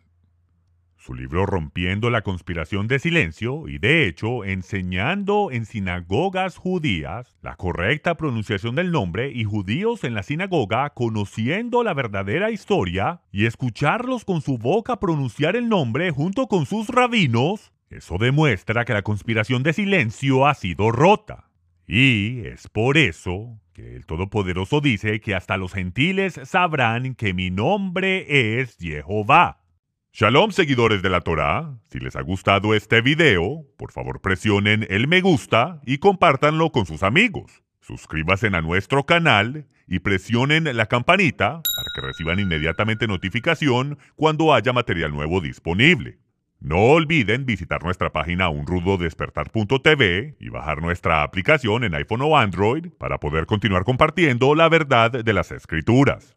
su 1.03 1.15
libro 1.15 1.47
Rompiendo 1.47 2.11
la 2.11 2.23
conspiración 2.23 2.87
de 2.87 3.01
silencio 3.01 3.67
y 3.67 3.79
de 3.79 4.07
hecho 4.07 4.45
enseñando 4.45 5.51
en 5.51 5.67
sinagogas 5.67 6.57
judías 6.57 7.37
la 7.43 7.57
correcta 7.57 8.17
pronunciación 8.17 8.77
del 8.77 8.93
nombre 8.93 9.33
y 9.33 9.43
judíos 9.43 10.05
en 10.05 10.15
la 10.15 10.23
sinagoga 10.23 10.91
conociendo 10.91 11.83
la 11.83 11.93
verdadera 11.93 12.53
historia 12.53 13.21
y 13.33 13.47
escucharlos 13.47 14.25
con 14.25 14.43
su 14.43 14.59
boca 14.59 15.01
pronunciar 15.01 15.57
el 15.57 15.69
nombre 15.69 16.13
junto 16.13 16.47
con 16.47 16.67
sus 16.67 16.87
rabinos, 16.87 17.73
eso 17.91 18.17
demuestra 18.17 18.85
que 18.85 18.93
la 18.93 19.03
conspiración 19.03 19.65
de 19.65 19.73
silencio 19.73 20.47
ha 20.47 20.55
sido 20.55 20.93
rota. 20.93 21.51
Y 21.95 22.47
es 22.47 22.68
por 22.68 22.97
eso 22.97 23.61
que 23.74 23.97
el 23.97 24.07
Todopoderoso 24.07 24.80
dice 24.80 25.20
que 25.20 25.34
hasta 25.34 25.59
los 25.59 25.74
gentiles 25.74 26.40
sabrán 26.45 27.14
que 27.14 27.34
mi 27.34 27.51
nombre 27.51 28.61
es 28.61 28.78
Jehová. 28.80 29.61
Shalom 30.14 30.53
seguidores 30.53 31.03
de 31.03 31.11
la 31.11 31.20
Torá, 31.20 31.78
si 31.90 31.99
les 31.99 32.16
ha 32.16 32.22
gustado 32.22 32.72
este 32.72 33.03
video, 33.03 33.66
por 33.76 33.93
favor 33.93 34.22
presionen 34.22 34.86
el 34.88 35.07
me 35.07 35.20
gusta 35.20 35.82
y 35.84 35.99
compártanlo 35.99 36.72
con 36.72 36.86
sus 36.86 37.03
amigos. 37.03 37.62
Suscríbanse 37.82 38.47
a 38.47 38.62
nuestro 38.62 39.05
canal 39.05 39.66
y 39.86 39.99
presionen 39.99 40.74
la 40.74 40.86
campanita 40.86 41.61
para 41.76 41.90
que 41.95 42.01
reciban 42.01 42.40
inmediatamente 42.40 43.07
notificación 43.07 43.99
cuando 44.16 44.55
haya 44.55 44.72
material 44.72 45.12
nuevo 45.12 45.43
disponible. 45.43 46.22
No 46.65 46.79
olviden 46.79 47.45
visitar 47.45 47.83
nuestra 47.83 48.13
página 48.13 48.49
unrudodespertar.tv 48.49 50.37
y 50.39 50.49
bajar 50.49 50.81
nuestra 50.81 51.25
aplicación 51.25 51.83
en 51.83 51.97
iPhone 51.97 52.23
o 52.23 52.39
Android 52.39 52.87
para 52.99 53.19
poder 53.19 53.47
continuar 53.47 53.83
compartiendo 53.83 54.55
la 54.55 54.69
verdad 54.69 55.11
de 55.11 55.33
las 55.33 55.51
escrituras. 55.51 56.37